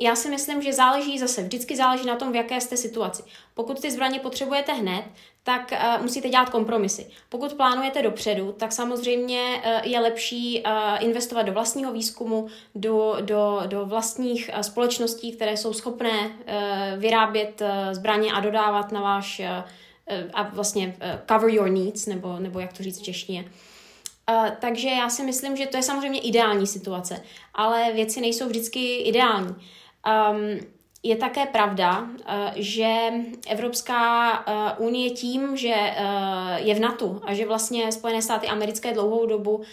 já 0.00 0.16
si 0.16 0.28
myslím, 0.28 0.62
že 0.62 0.72
záleží 0.72 1.18
zase, 1.18 1.42
vždycky 1.42 1.76
záleží 1.76 2.06
na 2.06 2.16
tom, 2.16 2.32
v 2.32 2.36
jaké 2.36 2.60
jste 2.60 2.76
situaci. 2.76 3.22
Pokud 3.54 3.80
ty 3.80 3.90
zbraně 3.90 4.20
potřebujete 4.20 4.72
hned, 4.72 5.04
tak 5.42 5.72
uh, 5.72 6.02
musíte 6.02 6.28
dělat 6.28 6.50
kompromisy. 6.50 7.06
Pokud 7.28 7.52
plánujete 7.52 8.02
dopředu, 8.02 8.52
tak 8.52 8.72
samozřejmě 8.72 9.62
uh, 9.64 9.90
je 9.92 10.00
lepší 10.00 10.62
uh, 10.62 11.04
investovat 11.04 11.42
do 11.42 11.52
vlastního 11.52 11.92
výzkumu, 11.92 12.46
do, 12.74 13.16
do, 13.20 13.60
do 13.66 13.86
vlastních 13.86 14.50
uh, 14.54 14.60
společností, 14.60 15.32
které 15.32 15.56
jsou 15.56 15.72
schopné 15.72 16.26
uh, 16.26 16.34
vyrábět 16.96 17.60
uh, 17.60 17.68
zbraně 17.92 18.32
a 18.32 18.40
dodávat 18.40 18.92
na 18.92 19.00
váš 19.00 19.40
uh, 19.40 19.46
a 20.34 20.42
vlastně 20.42 20.86
uh, 20.86 21.20
cover 21.28 21.50
your 21.50 21.68
needs, 21.68 22.06
nebo, 22.06 22.38
nebo 22.38 22.60
jak 22.60 22.72
to 22.72 22.82
říct 22.82 23.00
v 23.00 23.02
češtině. 23.02 23.44
Uh, 24.30 24.48
takže 24.60 24.88
já 24.88 25.08
si 25.08 25.22
myslím, 25.22 25.56
že 25.56 25.66
to 25.66 25.76
je 25.76 25.82
samozřejmě 25.82 26.20
ideální 26.20 26.66
situace, 26.66 27.22
ale 27.54 27.92
věci 27.92 28.20
nejsou 28.20 28.46
vždycky 28.46 28.96
ideální. 28.96 29.48
Um, 29.50 30.60
je 31.02 31.16
také 31.16 31.46
pravda, 31.46 32.06
eh, 32.26 32.52
že 32.56 32.96
Evropská 33.48 34.32
eh, 34.32 34.76
unie 34.78 35.10
tím, 35.10 35.56
že 35.56 35.74
eh, 35.74 36.60
je 36.60 36.74
v 36.74 36.80
NATO 36.80 37.20
a 37.24 37.34
že 37.34 37.46
vlastně 37.46 37.92
Spojené 37.92 38.22
státy 38.22 38.46
americké 38.46 38.94
dlouhou 38.94 39.26
dobu 39.26 39.56
um, 39.56 39.64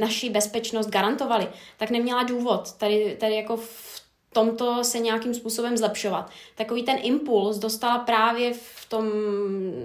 naši 0.00 0.30
bezpečnost 0.30 0.86
garantovali, 0.86 1.48
tak 1.76 1.90
neměla 1.90 2.22
důvod 2.22 2.72
tady, 2.72 3.16
tady 3.20 3.34
jako 3.34 3.56
v 3.56 3.95
tomto 4.32 4.84
se 4.84 4.98
nějakým 4.98 5.34
způsobem 5.34 5.76
zlepšovat. 5.76 6.30
Takový 6.54 6.82
ten 6.82 6.96
impuls 7.02 7.58
dostala 7.58 7.98
právě 7.98 8.52
v 8.54 8.88
tom 8.88 9.06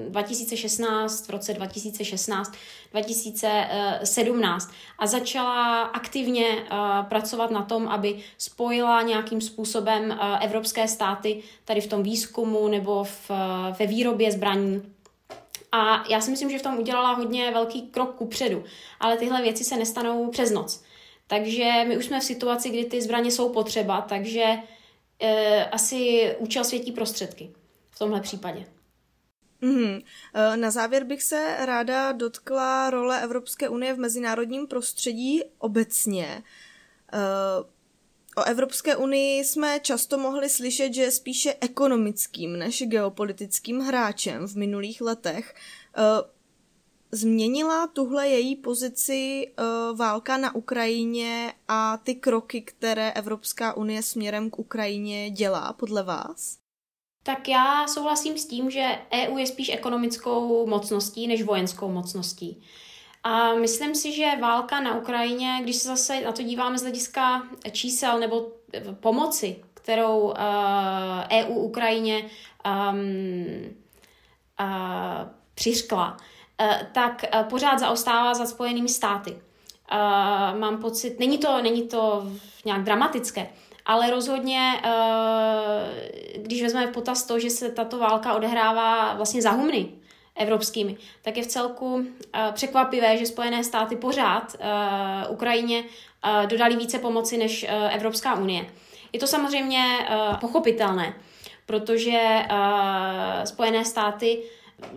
2016, 0.09 1.27
v 1.27 1.29
roce 1.29 1.53
2016, 1.53 2.53
2017 2.91 4.71
a 4.99 5.07
začala 5.07 5.81
aktivně 5.81 6.47
uh, 6.47 7.05
pracovat 7.09 7.51
na 7.51 7.63
tom, 7.63 7.87
aby 7.87 8.19
spojila 8.37 9.01
nějakým 9.01 9.41
způsobem 9.41 10.09
uh, 10.09 10.43
evropské 10.43 10.87
státy 10.87 11.43
tady 11.65 11.81
v 11.81 11.87
tom 11.87 12.03
výzkumu 12.03 12.67
nebo 12.67 13.03
v, 13.03 13.29
uh, 13.29 13.37
ve 13.79 13.87
výrobě 13.87 14.31
zbraní. 14.31 14.93
A 15.71 16.03
já 16.09 16.21
si 16.21 16.31
myslím, 16.31 16.49
že 16.49 16.59
v 16.59 16.63
tom 16.63 16.79
udělala 16.79 17.13
hodně 17.13 17.51
velký 17.51 17.81
krok 17.81 18.15
ku 18.15 18.25
předu, 18.25 18.63
ale 18.99 19.17
tyhle 19.17 19.41
věci 19.41 19.63
se 19.63 19.77
nestanou 19.77 20.29
přes 20.29 20.51
noc. 20.51 20.83
Takže 21.31 21.83
my 21.87 21.97
už 21.97 22.05
jsme 22.05 22.19
v 22.19 22.23
situaci, 22.23 22.69
kdy 22.69 22.85
ty 22.85 23.01
zbraně 23.01 23.31
jsou 23.31 23.49
potřeba, 23.49 24.01
takže 24.01 24.45
e, 25.19 25.65
asi 25.65 26.31
účel 26.39 26.63
světí 26.63 26.91
prostředky 26.91 27.53
v 27.89 27.99
tomhle 27.99 28.21
případě. 28.21 28.65
Mm-hmm. 29.61 30.03
Na 30.55 30.71
závěr 30.71 31.03
bych 31.03 31.23
se 31.23 31.55
ráda 31.59 32.11
dotkla 32.11 32.89
role 32.89 33.23
Evropské 33.23 33.69
unie 33.69 33.93
v 33.93 33.99
mezinárodním 33.99 34.67
prostředí 34.67 35.41
obecně. 35.57 36.43
E, 37.13 37.21
o 38.37 38.43
Evropské 38.43 38.95
unii 38.95 39.43
jsme 39.43 39.79
často 39.79 40.17
mohli 40.17 40.49
slyšet, 40.49 40.93
že 40.93 41.01
je 41.01 41.11
spíše 41.11 41.55
ekonomickým 41.61 42.59
než 42.59 42.83
geopolitickým 42.87 43.79
hráčem 43.79 44.47
v 44.47 44.55
minulých 44.55 45.01
letech. 45.01 45.55
Změnila 47.13 47.87
tuhle 47.87 48.27
její 48.27 48.55
pozici 48.55 49.51
uh, 49.59 49.97
válka 49.97 50.37
na 50.37 50.55
Ukrajině 50.55 51.53
a 51.67 51.97
ty 51.97 52.15
kroky, 52.15 52.61
které 52.61 53.11
Evropská 53.11 53.73
unie 53.73 54.03
směrem 54.03 54.49
k 54.49 54.59
Ukrajině 54.59 55.29
dělá, 55.29 55.73
podle 55.73 56.03
vás? 56.03 56.57
Tak 57.23 57.47
já 57.47 57.87
souhlasím 57.87 58.37
s 58.37 58.45
tím, 58.45 58.71
že 58.71 58.99
EU 59.13 59.37
je 59.37 59.47
spíš 59.47 59.69
ekonomickou 59.69 60.67
mocností 60.67 61.27
než 61.27 61.43
vojenskou 61.43 61.89
mocností. 61.89 62.61
A 63.23 63.53
myslím 63.53 63.95
si, 63.95 64.11
že 64.11 64.31
válka 64.41 64.79
na 64.79 64.97
Ukrajině, 64.97 65.59
když 65.63 65.75
se 65.75 65.87
zase 65.87 66.21
na 66.21 66.31
to 66.31 66.41
díváme 66.41 66.77
z 66.77 66.81
hlediska 66.81 67.47
čísel 67.71 68.19
nebo 68.19 68.51
pomoci, 68.99 69.63
kterou 69.73 70.19
uh, 70.19 70.33
EU 71.31 71.53
Ukrajině 71.53 72.29
um, 72.65 73.75
uh, 74.59 75.29
přiškla, 75.53 76.17
Eh, 76.17 76.40
tak 76.91 77.23
eh, 77.23 77.43
pořád 77.49 77.79
zaostává 77.79 78.33
za 78.33 78.45
Spojenými 78.45 78.89
státy. 78.89 79.37
Eh, 79.91 79.95
mám 80.59 80.77
pocit, 80.81 81.19
není 81.19 81.37
to, 81.37 81.61
není 81.61 81.87
to 81.87 82.27
nějak 82.65 82.83
dramatické, 82.83 83.49
ale 83.85 84.11
rozhodně, 84.11 84.81
když 86.35 86.63
vezmeme 86.63 86.87
v 86.87 86.93
potaz 86.93 87.23
to, 87.23 87.39
že 87.39 87.49
se 87.49 87.71
tato 87.71 87.97
válka 87.97 88.33
odehrává 88.33 89.13
vlastně 89.13 89.41
za 89.41 89.51
humny 89.51 89.89
evropskými, 90.35 90.97
tak 91.21 91.37
je 91.37 91.43
v 91.43 91.47
celku 91.47 92.05
překvapivé, 92.51 93.17
že 93.17 93.25
Spojené 93.25 93.63
státy 93.63 93.95
pořád 93.95 94.55
Ukrajině 95.29 95.83
dodali 96.45 96.75
více 96.75 96.99
pomoci 96.99 97.37
než 97.37 97.65
Evropská 97.89 98.35
unie. 98.35 98.65
Je 99.13 99.19
to 99.19 99.27
samozřejmě 99.27 100.07
pochopitelné, 100.39 101.13
protože 101.65 102.45
Spojené 103.43 103.85
státy 103.85 104.43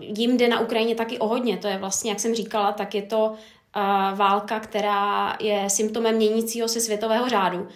jim 0.01 0.37
jde 0.37 0.49
na 0.49 0.61
Ukrajině 0.61 0.95
taky 0.95 1.19
o 1.19 1.27
hodně. 1.27 1.57
To 1.57 1.67
je 1.67 1.79
vlastně, 1.79 2.11
jak 2.11 2.21
jsem 2.21 2.35
říkala, 2.35 2.73
tak 2.73 2.95
je 2.95 3.03
to 3.03 3.27
uh, 3.27 4.19
válka, 4.19 4.61
která 4.61 5.37
je 5.41 5.71
symptomem 5.71 6.17
měnícího 6.17 6.69
se 6.69 6.81
světového 6.81 7.29
řádu. 7.29 7.69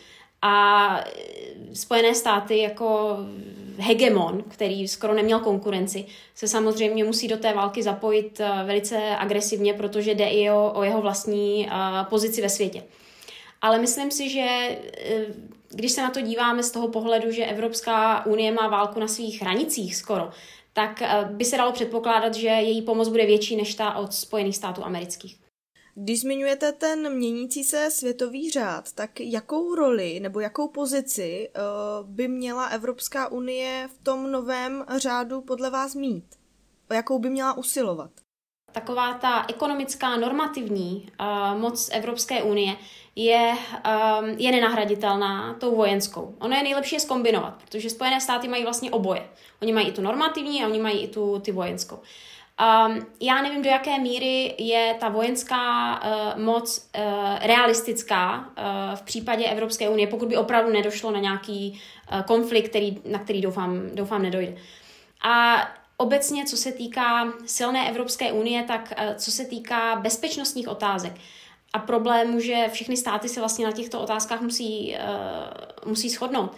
A 0.43 1.05
Spojené 1.75 2.15
státy 2.15 2.59
jako 2.59 3.17
hegemon, 3.79 4.45
který 4.49 4.89
skoro 4.89 5.15
neměl 5.15 5.41
konkurenci, 5.41 6.07
se 6.35 6.49
samozřejmě 6.49 7.05
musí 7.05 7.29
do 7.29 7.37
té 7.37 7.53
války 7.53 7.83
zapojit 7.83 8.41
velice 8.65 9.17
agresivně, 9.19 9.75
protože 9.75 10.15
jde 10.15 10.29
i 10.29 10.51
o, 10.51 10.73
o 10.75 10.83
jeho 10.83 11.01
vlastní 11.01 11.69
pozici 12.11 12.43
ve 12.43 12.49
světě. 12.49 12.83
Ale 13.63 13.79
myslím 13.79 14.11
si, 14.11 14.31
že 14.31 14.79
když 15.69 15.93
se 15.93 16.03
na 16.03 16.11
to 16.11 16.21
díváme 16.21 16.63
z 16.63 16.71
toho 16.71 16.89
pohledu, 16.89 17.31
že 17.31 17.47
Evropská 17.47 18.27
unie 18.27 18.53
má 18.53 18.69
válku 18.69 19.01
na 19.01 19.09
svých 19.09 19.43
hranicích 19.43 19.97
skoro, 19.97 20.31
tak 20.73 21.03
eh, 21.03 21.29
by 21.33 21.45
se 21.45 21.57
dalo 21.57 21.73
předpokládat, 21.73 22.35
že 22.35 22.49
její 22.49 22.83
pomoc 22.83 23.09
bude 23.09 23.27
větší 23.27 23.57
než 23.57 23.75
ta 23.75 23.95
od 23.95 24.13
Spojených 24.13 24.57
států 24.57 24.85
amerických. 24.85 25.41
Když 25.95 26.21
zmiňujete 26.21 26.73
ten 26.73 27.15
měnící 27.15 27.65
se 27.65 27.91
světový 27.91 28.51
řád, 28.51 28.93
tak 28.93 29.21
jakou 29.21 29.75
roli 29.75 30.21
nebo 30.21 30.41
jakou 30.41 30.69
pozici 30.69 31.49
uh, 31.49 32.09
by 32.09 32.29
měla 32.29 32.67
Evropská 32.67 33.29
unie 33.29 33.89
v 33.95 34.05
tom 34.05 34.33
novém 34.33 34.85
řádu 34.97 35.41
podle 35.41 35.71
vás 35.71 35.95
mít? 35.95 36.25
O 36.91 36.95
jakou 36.95 37.19
by 37.19 37.31
měla 37.31 37.57
usilovat? 37.57 38.11
Taková 38.73 39.15
ta 39.15 39.45
ekonomická 39.49 40.17
normativní 40.17 41.09
uh, 41.21 41.61
moc 41.61 41.91
Evropské 41.93 42.43
unie 42.43 42.77
je, 43.17 43.53
um, 44.21 44.29
je 44.29 44.53
nenahraditelná 44.53 45.55
tou 45.55 45.77
vojenskou. 45.77 46.35
Ono 46.39 46.57
je 46.57 46.63
nejlepší 46.63 46.95
je 46.95 47.01
zkombinovat, 47.01 47.55
protože 47.65 47.91
Spojené 47.91 48.21
státy 48.21 48.49
mají 48.49 48.65
vlastně 48.65 48.91
oboje. 48.91 49.29
Oni 49.63 49.73
mají 49.73 49.89
i 49.89 49.93
tu 49.93 50.03
normativní 50.03 50.65
a 50.65 50.67
oni 50.67 50.79
mají 50.79 51.01
i 51.01 51.09
tu 51.09 51.41
ty 51.41 51.53
vojenskou. 51.53 51.97
Um, 51.97 53.07
já 53.21 53.43
nevím, 53.43 53.63
do 53.63 53.71
jaké 53.71 53.99
míry 53.99 54.55
je 54.59 54.97
ta 55.01 55.09
vojenská 55.09 55.95
uh, 56.03 56.43
moc 56.43 56.91
uh, 56.99 57.03
realistická 57.41 58.39
uh, 58.39 58.45
v 58.95 59.03
případě 59.03 59.45
Evropské 59.45 59.89
unie, 59.89 60.07
pokud 60.07 60.29
by 60.29 60.37
opravdu 60.37 60.73
nedošlo 60.73 61.11
na 61.11 61.21
nějaký 61.21 61.81
uh, 62.13 62.23
konflikt, 62.23 62.69
který, 62.69 62.99
na 63.11 63.19
který 63.19 63.41
doufám, 63.41 63.91
doufám 63.95 64.23
nedojde. 64.23 64.57
A 65.23 65.57
obecně, 66.01 66.45
co 66.45 66.57
se 66.57 66.73
týká 66.73 67.33
silné 67.47 67.91
Evropské 67.91 68.33
unie, 68.33 68.63
tak 68.63 68.93
uh, 68.99 69.15
co 69.15 69.31
se 69.31 69.45
týká 69.45 69.97
bezpečnostních 69.97 70.69
otázek, 70.69 71.13
a 71.73 71.79
problému, 71.79 72.41
že 72.41 72.69
všechny 72.73 72.97
státy 72.97 73.29
se 73.29 73.41
vlastně 73.41 73.67
na 73.67 73.73
těchto 73.73 74.01
otázkách 74.01 74.41
musí, 74.41 74.97
uh, 74.97 75.89
musí 75.89 76.09
shodnout, 76.09 76.53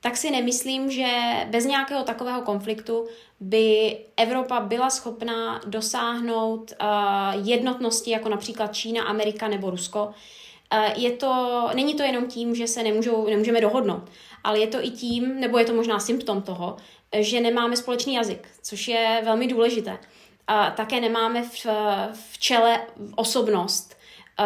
tak 0.00 0.16
si 0.16 0.30
nemyslím, 0.30 0.90
že 0.90 1.06
bez 1.50 1.64
nějakého 1.64 2.04
takového 2.04 2.42
konfliktu 2.42 3.06
by 3.40 3.98
Evropa 4.16 4.60
byla 4.60 4.90
schopná 4.90 5.60
dosáhnout 5.66 6.72
uh, 6.80 7.48
jednotnosti, 7.48 8.10
jako 8.10 8.28
například 8.28 8.74
Čína, 8.74 9.04
Amerika 9.04 9.48
nebo 9.48 9.70
Rusko. 9.70 10.04
Uh, 10.06 11.02
je 11.02 11.10
to, 11.10 11.62
není 11.74 11.94
to 11.94 12.02
jenom 12.02 12.26
tím, 12.26 12.54
že 12.54 12.66
se 12.66 12.82
nemůžou, 12.82 13.26
nemůžeme 13.26 13.60
dohodnout, 13.60 14.02
ale 14.44 14.58
je 14.58 14.66
to 14.66 14.84
i 14.84 14.90
tím, 14.90 15.40
nebo 15.40 15.58
je 15.58 15.64
to 15.64 15.74
možná 15.74 16.00
symptom 16.00 16.42
toho, 16.42 16.76
že 17.18 17.40
nemáme 17.40 17.76
společný 17.76 18.14
jazyk, 18.14 18.48
což 18.62 18.88
je 18.88 19.22
velmi 19.24 19.46
důležité. 19.46 19.98
A 20.46 20.70
také 20.70 21.00
nemáme 21.00 21.42
v, 21.42 21.66
v 22.12 22.38
čele 22.38 22.80
osobnost, 23.16 23.96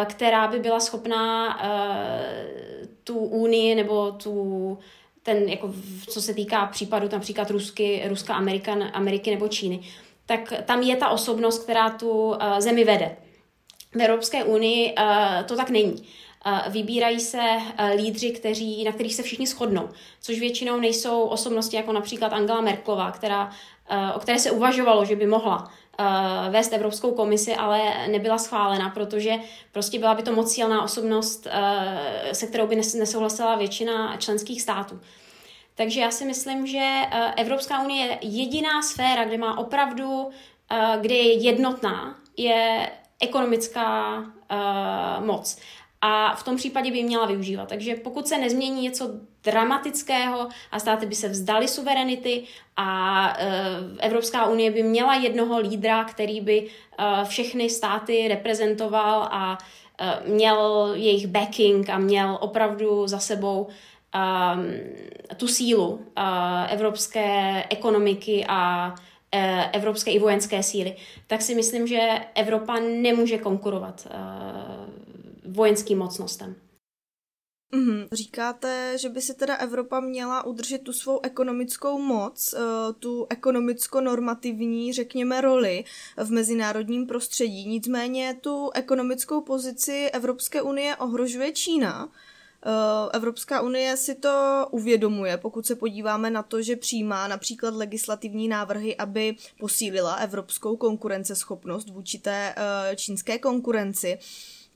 která 0.05 0.47
by 0.47 0.59
byla 0.59 0.79
schopná 0.79 1.59
uh, 1.59 2.87
tu 3.03 3.17
unii 3.17 3.75
nebo 3.75 4.11
tu 4.11 4.77
ten, 5.23 5.49
jako, 5.49 5.73
co 6.07 6.21
se 6.21 6.33
týká 6.33 6.65
případu 6.65 7.09
například 7.11 7.51
Rusky, 7.51 8.03
Ruska, 8.07 8.33
Amerika, 8.33 8.73
Ameriky 8.93 9.31
nebo 9.31 9.47
Číny, 9.47 9.79
tak 10.25 10.53
tam 10.65 10.81
je 10.81 10.95
ta 10.95 11.09
osobnost, 11.09 11.63
která 11.63 11.89
tu 11.89 12.09
uh, 12.09 12.37
zemi 12.59 12.83
vede. 12.83 13.17
V 13.95 14.01
Evropské 14.01 14.43
unii 14.43 14.95
to 15.45 15.55
tak 15.55 15.69
není. 15.69 16.07
Uh, 16.45 16.73
vybírají 16.73 17.19
se 17.19 17.37
uh, 17.39 17.89
lídři, 17.95 18.31
kteří, 18.31 18.83
na 18.83 18.91
kterých 18.91 19.15
se 19.15 19.23
všichni 19.23 19.47
shodnou, 19.47 19.89
což 20.21 20.39
většinou 20.39 20.79
nejsou 20.79 21.21
osobnosti 21.21 21.75
jako 21.75 21.93
například 21.93 22.33
Angela 22.33 22.61
Merklová, 22.61 23.11
která, 23.11 23.45
uh, 23.45 24.15
o 24.15 24.19
které 24.19 24.39
se 24.39 24.51
uvažovalo, 24.51 25.05
že 25.05 25.15
by 25.15 25.27
mohla 25.27 25.71
vést 26.49 26.73
Evropskou 26.73 27.11
komisi, 27.11 27.55
ale 27.55 28.07
nebyla 28.07 28.37
schválena, 28.37 28.89
protože 28.89 29.35
prostě 29.71 29.99
byla 29.99 30.13
by 30.15 30.23
to 30.23 30.31
moc 30.31 30.53
silná 30.53 30.83
osobnost, 30.83 31.47
se 32.31 32.47
kterou 32.47 32.67
by 32.67 32.75
nesouhlasila 32.75 33.55
většina 33.55 34.17
členských 34.17 34.61
států. 34.61 34.99
Takže 35.75 36.01
já 36.01 36.11
si 36.11 36.25
myslím, 36.25 36.67
že 36.67 37.01
Evropská 37.37 37.83
unie 37.83 38.05
je 38.05 38.17
jediná 38.21 38.81
sféra, 38.81 39.25
kde 39.25 39.37
má 39.37 39.57
opravdu, 39.57 40.29
kde 41.01 41.15
je 41.15 41.33
jednotná, 41.33 42.15
je 42.37 42.91
ekonomická 43.19 44.17
moc 45.19 45.57
a 46.01 46.35
v 46.35 46.43
tom 46.43 46.55
případě 46.55 46.91
by 46.91 47.03
měla 47.03 47.25
využívat. 47.25 47.69
Takže 47.69 47.95
pokud 47.95 48.27
se 48.27 48.37
nezmění 48.37 48.81
něco 48.81 49.09
dramatického 49.43 50.49
a 50.71 50.79
státy 50.79 51.05
by 51.05 51.15
se 51.15 51.29
vzdali 51.29 51.67
suverenity 51.67 52.43
a 52.77 53.33
e, 53.37 53.61
Evropská 53.99 54.45
unie 54.45 54.71
by 54.71 54.83
měla 54.83 55.15
jednoho 55.15 55.59
lídra, 55.59 56.03
který 56.03 56.41
by 56.41 56.67
e, 56.67 57.25
všechny 57.25 57.69
státy 57.69 58.27
reprezentoval 58.27 59.23
a 59.31 59.57
e, 59.99 60.29
měl 60.29 60.91
jejich 60.93 61.27
backing 61.27 61.89
a 61.89 61.97
měl 61.97 62.37
opravdu 62.41 63.07
za 63.07 63.19
sebou 63.19 63.67
tu 65.37 65.47
sílu 65.47 66.05
evropské 66.69 67.63
ekonomiky 67.69 68.45
a 68.47 68.95
evropské 69.71 70.11
i 70.11 70.19
vojenské 70.19 70.63
síly, 70.63 70.95
tak 71.27 71.41
si 71.41 71.55
myslím, 71.55 71.87
že 71.87 71.99
Evropa 72.35 72.79
nemůže 72.79 73.37
konkurovat 73.37 74.07
vojenským 75.45 75.97
mocnostem. 75.97 76.55
Mm-hmm. 77.73 78.07
Říkáte, 78.11 78.97
že 78.97 79.09
by 79.09 79.21
si 79.21 79.33
teda 79.33 79.55
Evropa 79.55 79.99
měla 79.99 80.45
udržet 80.45 80.81
tu 80.81 80.93
svou 80.93 81.19
ekonomickou 81.23 81.99
moc, 81.99 82.53
eh, 82.53 82.59
tu 82.99 83.27
ekonomicko-normativní, 83.29 84.93
řekněme, 84.93 85.41
roli 85.41 85.83
v 86.17 86.31
mezinárodním 86.31 87.07
prostředí. 87.07 87.65
Nicméně 87.67 88.37
tu 88.41 88.71
ekonomickou 88.73 89.41
pozici 89.41 90.09
Evropské 90.13 90.61
unie 90.61 90.95
ohrožuje 90.95 91.51
Čína. 91.51 92.09
Eh, 92.65 93.09
Evropská 93.13 93.61
unie 93.61 93.97
si 93.97 94.15
to 94.15 94.67
uvědomuje, 94.71 95.37
pokud 95.37 95.65
se 95.65 95.75
podíváme 95.75 96.29
na 96.29 96.43
to, 96.43 96.61
že 96.61 96.75
přijímá 96.75 97.27
například 97.27 97.73
legislativní 97.73 98.47
návrhy, 98.47 98.97
aby 98.97 99.35
posílila 99.59 100.13
evropskou 100.15 100.77
konkurenceschopnost 100.77 101.89
vůči 101.89 102.17
té 102.19 102.55
eh, 102.57 102.95
čínské 102.95 103.39
konkurenci 103.39 104.19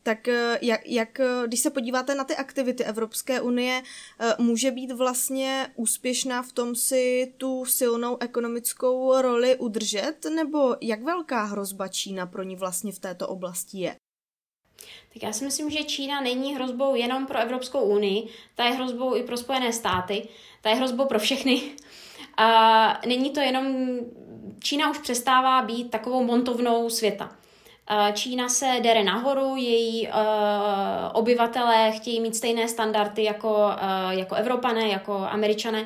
tak 0.05 0.27
eh, 0.27 0.59
jak, 0.61 0.81
jak, 0.85 1.19
eh, 1.19 1.47
když 1.47 1.59
se 1.59 1.69
podíváte 1.69 2.15
na 2.15 2.23
ty 2.23 2.35
aktivity 2.35 2.83
Evropské 2.83 3.41
unie, 3.41 3.81
eh, 4.19 4.33
může 4.37 4.71
být 4.71 4.91
vlastně 4.91 5.67
úspěšná 5.75 6.41
v 6.41 6.51
tom 6.51 6.75
si 6.75 7.33
tu 7.37 7.65
silnou 7.65 8.17
ekonomickou 8.19 9.21
roli 9.21 9.55
udržet, 9.55 10.15
nebo 10.35 10.75
jak 10.81 11.03
velká 11.03 11.43
hrozba 11.43 11.87
Čína 11.87 12.25
pro 12.25 12.43
ní 12.43 12.55
vlastně 12.55 12.91
v 12.91 12.99
této 12.99 13.27
oblasti 13.27 13.77
je? 13.77 13.95
Tak 15.13 15.23
já 15.23 15.33
si 15.33 15.45
myslím, 15.45 15.69
že 15.69 15.83
Čína 15.83 16.21
není 16.21 16.55
hrozbou 16.55 16.95
jenom 16.95 17.25
pro 17.25 17.39
Evropskou 17.39 17.81
unii, 17.81 18.27
ta 18.55 18.65
je 18.65 18.71
hrozbou 18.71 19.15
i 19.15 19.23
pro 19.23 19.37
Spojené 19.37 19.73
státy, 19.73 20.27
ta 20.61 20.69
je 20.69 20.75
hrozbou 20.75 21.05
pro 21.05 21.19
všechny. 21.19 21.61
A 22.37 23.01
není 23.07 23.29
to 23.29 23.39
jenom, 23.39 23.97
Čína 24.59 24.91
už 24.91 24.97
přestává 24.97 25.61
být 25.61 25.91
takovou 25.91 26.23
montovnou 26.23 26.89
světa. 26.89 27.35
Eh, 27.91 28.13
Čína 28.13 28.49
se 28.49 28.79
dere 28.81 29.03
nahoru, 29.03 29.55
její 29.55 30.07
uh, 30.07 30.13
obyvatelé 31.13 31.91
chtějí 31.91 32.21
mít 32.21 32.35
stejné 32.35 32.67
standardy 32.67 33.23
jako, 33.23 33.49
uh, 33.49 34.09
jako 34.09 34.35
Evropané, 34.35 34.87
jako 34.87 35.13
Američané. 35.13 35.85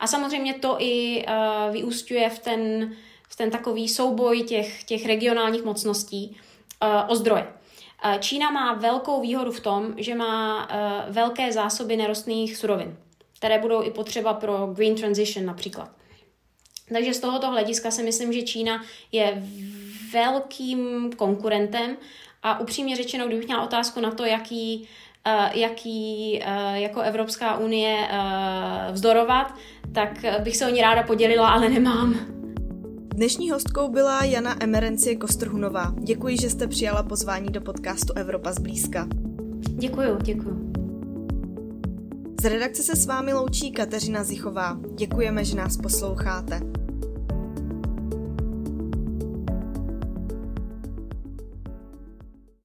A 0.00 0.06
samozřejmě 0.06 0.54
to 0.54 0.76
i 0.78 1.24
vyústňuje 1.70 2.30
v 2.30 2.38
ten, 2.38 2.92
v 3.28 3.36
ten 3.36 3.50
takový 3.50 3.88
souboj 3.88 4.42
těch, 4.42 4.84
těch 4.84 5.06
regionálních 5.06 5.64
mocností 5.64 6.36
o 7.08 7.16
zdroje. 7.16 7.46
Čína 8.20 8.50
má 8.50 8.74
velkou 8.74 9.20
výhodu 9.20 9.52
v 9.52 9.60
tom, 9.60 9.94
že 9.96 10.14
má 10.14 10.68
velké 11.08 11.52
zásoby 11.52 11.96
nerostných 11.96 12.56
surovin, 12.56 12.96
které 13.38 13.58
budou 13.58 13.82
i 13.82 13.90
potřeba 13.90 14.34
pro 14.34 14.66
green 14.66 14.94
transition 14.94 15.46
například. 15.46 15.90
Takže 16.92 17.14
z 17.14 17.20
tohoto 17.20 17.50
hlediska 17.50 17.90
si 17.90 18.02
myslím, 18.02 18.32
že 18.32 18.42
Čína 18.42 18.84
je 19.12 19.42
velkým 20.14 21.10
konkurentem 21.16 21.96
a 22.42 22.60
upřímně 22.60 22.96
řečeno, 22.96 23.26
kdybych 23.26 23.46
měla 23.46 23.62
otázku 23.64 24.00
na 24.00 24.10
to, 24.10 24.24
jaký, 24.24 24.88
uh, 25.26 25.58
jaký 25.60 26.40
uh, 26.46 26.74
jako 26.74 27.00
Evropská 27.00 27.58
unie 27.58 27.96
uh, 27.96 28.94
vzdorovat, 28.94 29.54
tak 29.92 30.24
bych 30.42 30.56
se 30.56 30.66
o 30.66 30.70
ní 30.70 30.80
ráda 30.80 31.02
podělila, 31.02 31.48
ale 31.48 31.68
nemám. 31.68 32.14
Dnešní 33.14 33.50
hostkou 33.50 33.88
byla 33.88 34.24
Jana 34.24 34.56
Emerencie 34.62 35.16
Kostrhunová. 35.16 35.92
Děkuji, 35.98 36.36
že 36.36 36.50
jste 36.50 36.66
přijala 36.66 37.02
pozvání 37.02 37.48
do 37.48 37.60
podcastu 37.60 38.12
Evropa 38.12 38.52
zblízka. 38.52 39.08
Děkuju, 39.60 40.18
děkuju. 40.22 40.72
Z 42.40 42.44
redakce 42.44 42.82
se 42.82 42.96
s 42.96 43.06
vámi 43.06 43.32
loučí 43.32 43.70
Kateřina 43.72 44.24
Zichová. 44.24 44.78
Děkujeme, 44.94 45.44
že 45.44 45.56
nás 45.56 45.76
posloucháte. 45.76 46.73